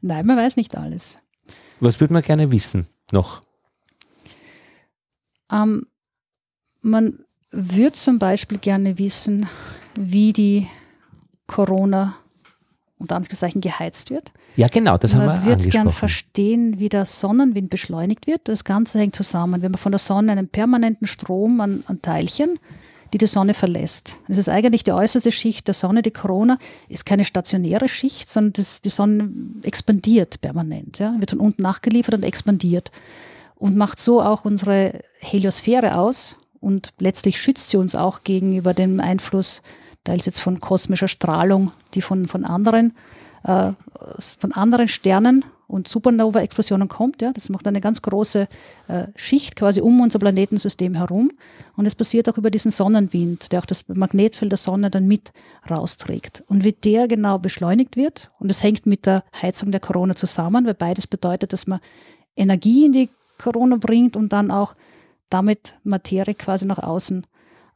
[0.01, 1.19] Nein, man weiß nicht alles.
[1.81, 3.43] Was würde man gerne wissen noch?
[5.53, 5.87] Ähm,
[6.85, 7.21] man
[7.51, 9.47] würde zum Beispiel gerne wissen,
[9.95, 10.67] wie die
[11.47, 12.15] Corona-
[12.97, 14.33] unter Anführungszeichen geheizt wird.
[14.57, 18.43] Ja, genau, das man haben wir wird gern verstehen, wie der Sonnenwind beschleunigt wird.
[18.45, 19.63] Das Ganze hängt zusammen.
[19.63, 22.59] Wenn man von der Sonne einen permanenten Strom an, an Teilchen,
[23.13, 24.17] die die Sonne verlässt.
[24.27, 26.03] Das ist eigentlich die äußerste Schicht der Sonne.
[26.03, 26.59] Die Corona
[26.89, 29.31] ist keine stationäre Schicht, sondern das, die Sonne
[29.63, 30.99] expandiert permanent.
[30.99, 31.15] Ja?
[31.19, 32.91] Wird von unten nachgeliefert und expandiert.
[33.57, 39.01] Und macht so auch unsere Heliosphäre aus und letztlich schützt sie uns auch gegenüber dem
[39.01, 39.63] Einfluss
[40.05, 42.95] teils jetzt von kosmischer Strahlung, die von, von anderen,
[43.45, 43.73] äh,
[44.39, 47.23] von anderen Sternen und Supernova-Explosionen kommt.
[47.23, 48.49] Ja, das macht eine ganz große
[48.89, 51.31] äh, Schicht quasi um unser Planetensystem herum.
[51.77, 55.33] Und es passiert auch über diesen Sonnenwind, der auch das Magnetfeld der Sonne dann mit
[55.69, 56.45] rausträgt.
[56.49, 60.67] Und wie der genau beschleunigt wird, und das hängt mit der Heizung der Corona zusammen,
[60.67, 61.81] weil beides bedeutet, dass man
[62.37, 63.09] Energie in die
[63.39, 64.75] Corona bringt und dann auch
[65.31, 67.27] damit Materie quasi nach außen,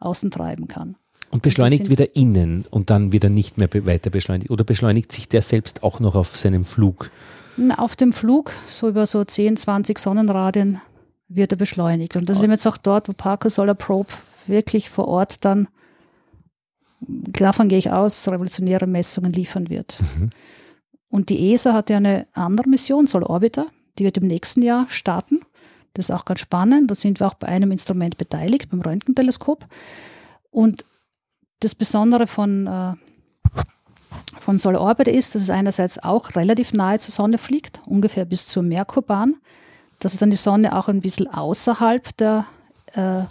[0.00, 0.96] außen treiben kann.
[1.30, 4.50] Und beschleunigt wieder innen und dann wieder nicht mehr weiter beschleunigt.
[4.50, 7.10] Oder beschleunigt sich der selbst auch noch auf seinem Flug?
[7.76, 10.80] Auf dem Flug, so über so 10, 20 Sonnenradien,
[11.28, 12.16] wird er beschleunigt.
[12.16, 14.12] Und das ist jetzt auch dort, wo Parker Solar Probe
[14.46, 15.68] wirklich vor Ort dann,
[17.00, 20.00] davon gehe ich aus, revolutionäre Messungen liefern wird.
[20.00, 20.30] Mhm.
[21.10, 23.66] Und die ESA hat ja eine andere Mission, Solar Orbiter,
[23.98, 25.40] die wird im nächsten Jahr starten.
[25.98, 26.88] Das ist auch ganz spannend.
[26.88, 29.66] Da sind wir auch bei einem Instrument beteiligt, beim Röntgenteleskop.
[30.52, 30.84] Und
[31.58, 32.92] das Besondere von, äh,
[34.38, 38.46] von Solar Orbiter ist, dass es einerseits auch relativ nahe zur Sonne fliegt, ungefähr bis
[38.46, 39.38] zur Merkurbahn,
[39.98, 42.46] dass es dann die Sonne auch ein bisschen außerhalb der,
[42.92, 43.22] äh,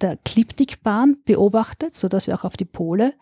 [0.00, 3.12] der Ekliptikbahn beobachtet, sodass wir auch auf die Pole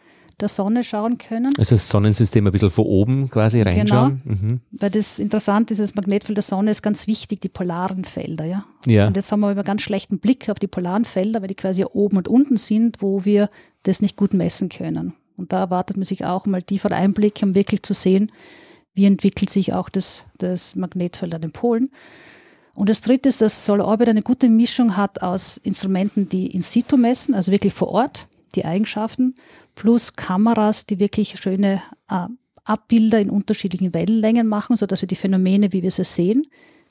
[0.41, 1.53] der Sonne schauen können.
[1.57, 4.21] Also das Sonnensystem ein bisschen von oben quasi reinschauen.
[4.23, 4.61] Genau, mhm.
[4.71, 8.45] weil das interessant ist, das Magnetfeld der Sonne ist ganz wichtig, die polaren Felder.
[8.45, 8.65] Ja?
[8.87, 9.07] ja.
[9.07, 11.85] Und jetzt haben wir über ganz schlechten Blick auf die polaren Felder, weil die quasi
[11.85, 13.49] oben und unten sind, wo wir
[13.85, 15.15] das nicht gut messen können.
[15.37, 18.31] Und da erwartet man sich auch mal tiefer Einblick, um wirklich zu sehen,
[18.95, 21.91] wie entwickelt sich auch das, das Magnetfeld an den Polen.
[22.75, 26.61] Und das dritte ist, dass Solar Orbit eine gute Mischung hat aus Instrumenten, die in
[26.61, 29.35] situ messen, also wirklich vor Ort, die Eigenschaften,
[29.75, 31.81] plus Kameras, die wirklich schöne
[32.11, 32.27] äh,
[32.65, 36.47] Abbilder in unterschiedlichen Wellenlängen machen, sodass wir die Phänomene, wie wir sie sehen,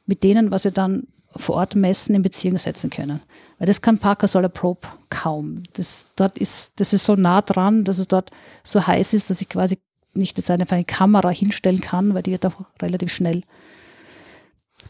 [0.05, 3.19] mit denen, was wir dann vor Ort messen, in Beziehung setzen können.
[3.57, 5.63] Weil das kann Parker Solar Probe kaum.
[5.73, 8.31] Das, dort ist, das ist so nah dran, dass es dort
[8.63, 9.77] so heiß ist, dass ich quasi
[10.13, 13.43] nicht jetzt eine, eine Kamera hinstellen kann, weil die wird auch relativ schnell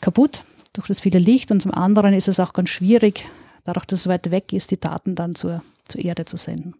[0.01, 1.49] kaputt durch das viele Licht.
[1.49, 3.25] Und zum anderen ist es auch ganz schwierig,
[3.65, 6.75] dadurch, dass es weit weg ist, die Daten dann zur, zur Erde zu senden.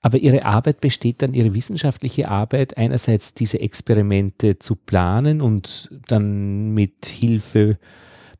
[0.00, 6.70] Aber Ihre Arbeit besteht dann, Ihre wissenschaftliche Arbeit, einerseits diese Experimente zu planen und dann
[6.70, 7.78] mit Hilfe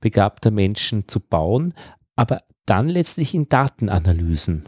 [0.00, 1.74] begabter Menschen zu bauen,
[2.16, 4.64] aber dann letztlich in Datenanalysen.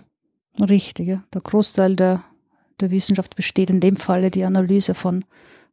[0.69, 1.25] Richtig, ja.
[1.33, 2.25] der Großteil der,
[2.81, 5.25] der Wissenschaft besteht in dem Falle die Analyse von,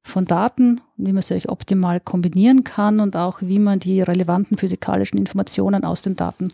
[0.05, 5.17] von Daten, wie man sie optimal kombinieren kann und auch wie man die relevanten physikalischen
[5.17, 6.49] Informationen aus den Daten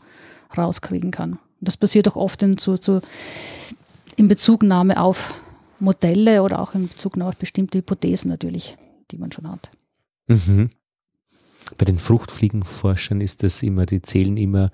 [0.58, 1.38] rauskriegen kann.
[1.60, 3.02] Das passiert auch oft in, zu, zu,
[4.16, 5.36] in Bezugnahme auf
[5.80, 8.78] Modelle oder auch in Bezugnahme auf bestimmte Hypothesen natürlich,
[9.12, 9.70] die man schon hat.
[10.28, 10.70] Mhm.
[11.78, 14.72] Bei den Fruchtfliegenforschern ist das immer, die zählen immer,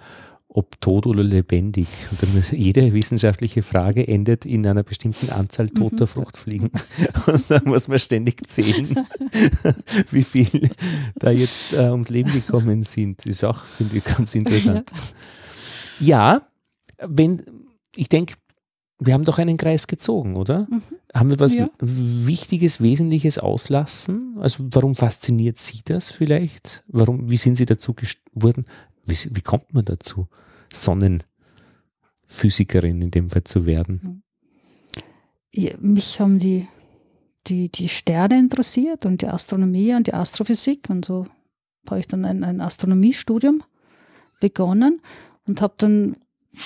[0.57, 1.87] ob tot oder lebendig.
[2.09, 6.07] Und jede wissenschaftliche Frage endet in einer bestimmten Anzahl toter mhm.
[6.07, 6.71] Fruchtfliegen.
[7.27, 9.07] Und da muss man ständig zählen,
[10.11, 10.71] wie viel
[11.15, 13.19] da jetzt äh, ums Leben gekommen sind.
[13.19, 14.89] Das ist auch, finde ich, ganz interessant.
[15.99, 16.41] Ja,
[16.97, 17.43] wenn,
[17.95, 18.33] ich denke,
[18.97, 20.65] wir haben doch einen Kreis gezogen, oder?
[20.71, 20.81] Mhm.
[21.13, 21.69] Haben wir was ja.
[21.79, 24.37] Wichtiges, Wesentliches auslassen?
[24.39, 26.83] Also warum fasziniert Sie das vielleicht?
[26.91, 28.65] Warum, wie sind Sie dazu geworden?
[29.07, 30.27] Wie, wie kommt man dazu,
[30.71, 34.23] Sonnenphysikerin in dem Fall zu werden?
[35.53, 36.67] Ja, mich haben die,
[37.47, 41.25] die, die Sterne interessiert und die Astronomie und die Astrophysik und so
[41.89, 43.63] habe ich dann ein, ein Astronomiestudium
[44.41, 44.99] begonnen
[45.47, 46.17] und habe dann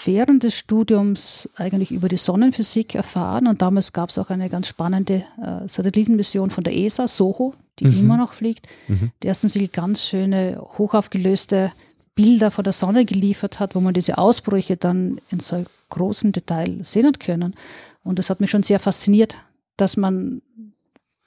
[0.06, 4.68] während des Studiums eigentlich über die Sonnenphysik erfahren und damals gab es auch eine ganz
[4.68, 8.00] spannende äh, Satellitenmission von der ESA, SOHO, die mhm.
[8.00, 9.12] immer noch fliegt, mhm.
[9.22, 11.72] die erstens wirklich ganz schöne, hochaufgelöste
[12.16, 16.80] Bilder von der Sonne geliefert hat, wo man diese Ausbrüche dann in so großem Detail
[16.84, 17.56] sehen hat können.
[18.04, 19.36] Und das hat mich schon sehr fasziniert,
[19.78, 20.42] dass man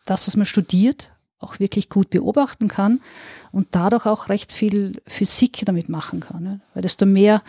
[0.04, 3.00] das, was man studiert, auch wirklich gut beobachten kann
[3.52, 6.60] und dadurch auch recht viel Physik damit machen kann.
[6.74, 7.42] Weil desto mehr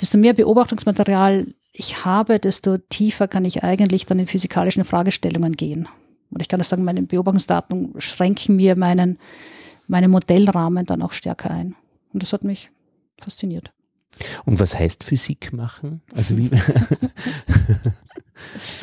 [0.00, 5.88] desto mehr Beobachtungsmaterial ich habe, desto tiefer kann ich eigentlich dann in physikalischen Fragestellungen gehen.
[6.30, 9.18] Und ich kann auch sagen, meine Beobachtungsdaten schränken mir meinen,
[9.88, 11.74] meinen Modellrahmen dann auch stärker ein.
[12.12, 12.70] Und das hat mich
[13.18, 13.72] fasziniert.
[14.44, 16.02] Und was heißt Physik machen?
[16.14, 16.50] Also wie?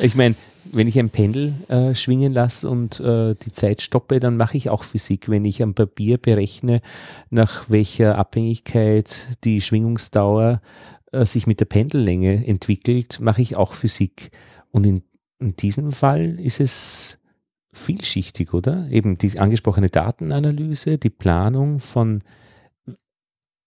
[0.00, 0.34] ich meine,
[0.72, 4.70] wenn ich ein Pendel äh, schwingen lasse und äh, die Zeit stoppe, dann mache ich
[4.70, 5.28] auch Physik.
[5.28, 6.80] Wenn ich am Papier berechne,
[7.30, 10.60] nach welcher Abhängigkeit die Schwingungsdauer
[11.12, 14.30] äh, sich mit der Pendellänge entwickelt, mache ich auch Physik.
[14.70, 15.02] Und in,
[15.38, 17.18] in diesem Fall ist es
[17.72, 18.88] vielschichtig, oder?
[18.90, 22.20] Eben die angesprochene Datenanalyse, die Planung von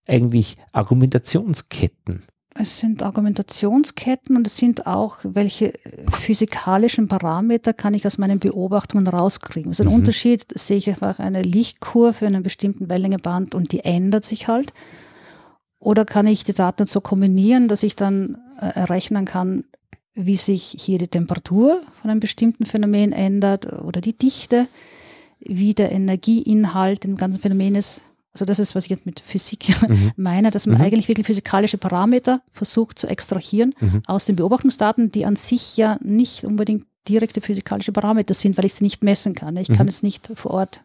[0.08, 2.24] eigentlich Argumentationsketten.
[2.54, 5.74] Es sind Argumentationsketten und es sind auch, welche
[6.10, 9.70] physikalischen Parameter kann ich aus meinen Beobachtungen rauskriegen.
[9.70, 9.96] Also ein mhm.
[9.96, 14.74] Unterschied sehe ich einfach eine Lichtkurve in einem bestimmten Wellenlängeband und die ändert sich halt.
[15.80, 19.64] Oder kann ich die Daten so kombinieren, dass ich dann äh, errechnen kann,
[20.14, 24.68] wie sich hier die Temperatur von einem bestimmten Phänomen ändert oder die Dichte,
[25.40, 28.02] wie der Energieinhalt im ganzen Phänomen ist.
[28.34, 30.12] Also das ist, was ich jetzt mit Physik mhm.
[30.16, 30.86] meine, dass man mhm.
[30.86, 34.02] eigentlich wirklich physikalische Parameter versucht zu extrahieren mhm.
[34.08, 38.76] aus den Beobachtungsdaten, die an sich ja nicht unbedingt direkte physikalische Parameter sind, weil ich
[38.76, 39.58] sie nicht messen kann.
[39.58, 39.90] Ich kann mhm.
[39.90, 40.84] es nicht vor Ort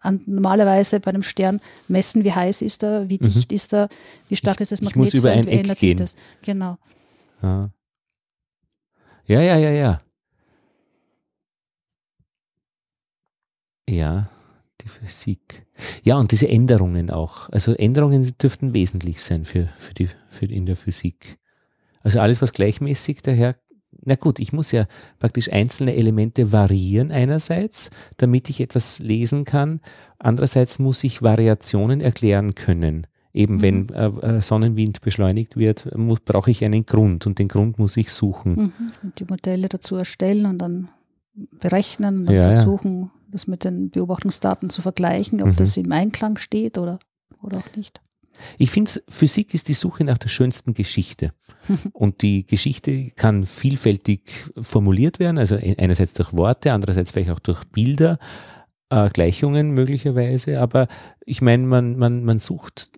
[0.00, 3.54] an, normalerweise bei einem Stern messen, wie heiß ist er, wie dicht mhm.
[3.54, 3.88] ist er,
[4.28, 5.98] wie stark ich, ist das Magnetfeld, ich muss über ein Eck gehen.
[5.98, 6.16] das.
[6.42, 6.78] Genau.
[7.42, 7.70] Ja.
[9.26, 10.00] Ja, ja, ja, ja.
[13.88, 14.28] Ja,
[14.90, 15.66] Physik.
[16.02, 17.48] Ja, und diese Änderungen auch.
[17.50, 21.38] Also Änderungen dürften wesentlich sein für, für die, für in der Physik.
[22.02, 23.56] Also alles, was gleichmäßig daher,
[24.04, 24.86] na gut, ich muss ja
[25.18, 29.80] praktisch einzelne Elemente variieren einerseits, damit ich etwas lesen kann.
[30.18, 33.06] Andererseits muss ich Variationen erklären können.
[33.32, 33.62] Eben mhm.
[33.62, 35.88] wenn äh, äh, Sonnenwind beschleunigt wird,
[36.24, 38.52] brauche ich einen Grund und den Grund muss ich suchen.
[38.52, 38.72] Mhm.
[39.02, 40.88] Und die Modelle dazu erstellen und dann
[41.60, 43.10] berechnen und ja, versuchen.
[43.30, 45.56] Das mit den Beobachtungsdaten zu vergleichen, ob mhm.
[45.56, 46.98] das im Einklang steht oder,
[47.42, 48.00] oder auch nicht.
[48.58, 51.30] Ich finde, Physik ist die Suche nach der schönsten Geschichte.
[51.92, 54.22] Und die Geschichte kann vielfältig
[54.60, 58.18] formuliert werden, also einerseits durch Worte, andererseits vielleicht auch durch Bilder,
[58.88, 60.60] äh, Gleichungen möglicherweise.
[60.60, 60.88] Aber
[61.24, 62.90] ich meine, man, man, man sucht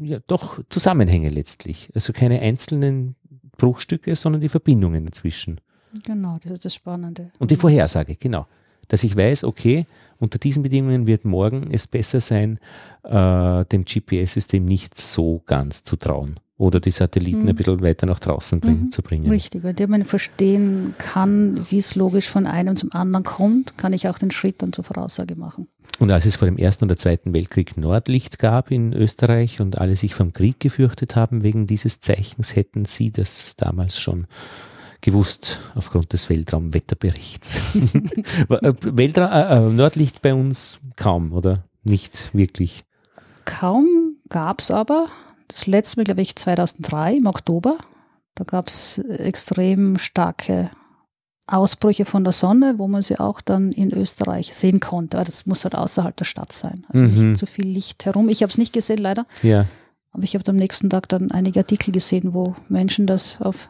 [0.00, 1.90] ja, doch Zusammenhänge letztlich.
[1.94, 3.16] Also keine einzelnen
[3.56, 5.60] Bruchstücke, sondern die Verbindungen dazwischen.
[6.04, 7.32] Genau, das ist das Spannende.
[7.38, 8.46] Und die Vorhersage, genau.
[8.90, 9.86] Dass ich weiß, okay,
[10.18, 12.58] unter diesen Bedingungen wird morgen es besser sein,
[13.04, 17.48] äh, dem GPS-System nicht so ganz zu trauen oder die Satelliten mhm.
[17.50, 18.90] ein bisschen weiter nach draußen bringen, mhm.
[18.90, 19.30] zu bringen.
[19.30, 24.08] Richtig, wenn man verstehen kann, wie es logisch von einem zum anderen kommt, kann ich
[24.08, 25.68] auch den Schritt dann zur Voraussage machen.
[26.00, 29.96] Und als es vor dem Ersten oder Zweiten Weltkrieg Nordlicht gab in Österreich und alle
[29.96, 34.26] sich vom Krieg gefürchtet haben wegen dieses Zeichens, hätten Sie das damals schon
[35.00, 37.78] gewusst aufgrund des Weltraumwetterberichts.
[38.50, 42.84] Äh, Weltra äh, äh, Nordlicht bei uns kaum oder nicht wirklich?
[43.44, 45.06] Kaum gab es aber.
[45.48, 47.78] Das letzte Mal, glaube ich, 2003 im Oktober.
[48.34, 50.70] Da gab es extrem starke
[51.46, 55.16] Ausbrüche von der Sonne, wo man sie auch dann in Österreich sehen konnte.
[55.18, 56.86] Aber das muss halt außerhalb der Stadt sein.
[56.88, 57.30] Also mhm.
[57.30, 58.28] nicht zu viel Licht herum.
[58.28, 59.26] Ich habe es nicht gesehen, leider.
[59.42, 59.66] Ja.
[60.12, 63.68] Aber ich habe am nächsten Tag dann einige Artikel gesehen, wo Menschen das auf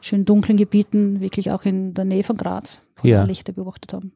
[0.00, 3.22] schön dunklen Gebieten, wirklich auch in der Nähe von Graz, ja.
[3.22, 4.12] Lichter beobachtet haben.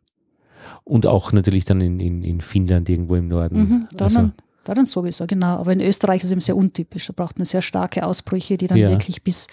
[0.83, 3.59] Und auch natürlich dann in, in, in Finnland irgendwo im Norden.
[3.59, 4.31] Mhm, da also,
[4.65, 5.59] da dann sowieso, genau.
[5.59, 7.07] Aber in Österreich ist es eben sehr untypisch.
[7.07, 8.91] Da braucht man sehr starke Ausbrüche, die dann ja.
[8.91, 9.47] wirklich bis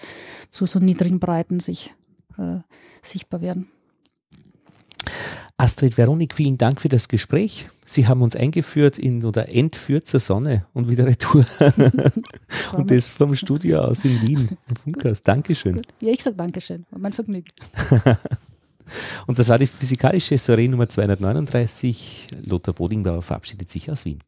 [0.50, 1.94] zu so niedrigen Breiten sich
[2.38, 2.58] äh,
[3.02, 3.68] sichtbar werden.
[5.62, 7.68] Astrid Veronik, vielen Dank für das Gespräch.
[7.86, 11.46] Sie haben uns eingeführt in oder entführt zur Sonne und wieder retour.
[12.72, 15.22] und das vom Studio aus in Wien, im Funkhaus.
[15.22, 15.80] Dankeschön.
[16.00, 16.84] Ja, ich sage Dankeschön.
[16.90, 17.46] War mein Vergnügen.
[19.28, 22.26] und das war die physikalische Soiree Nummer 239.
[22.44, 24.18] Lothar Bodingbauer verabschiedet sich aus Wien.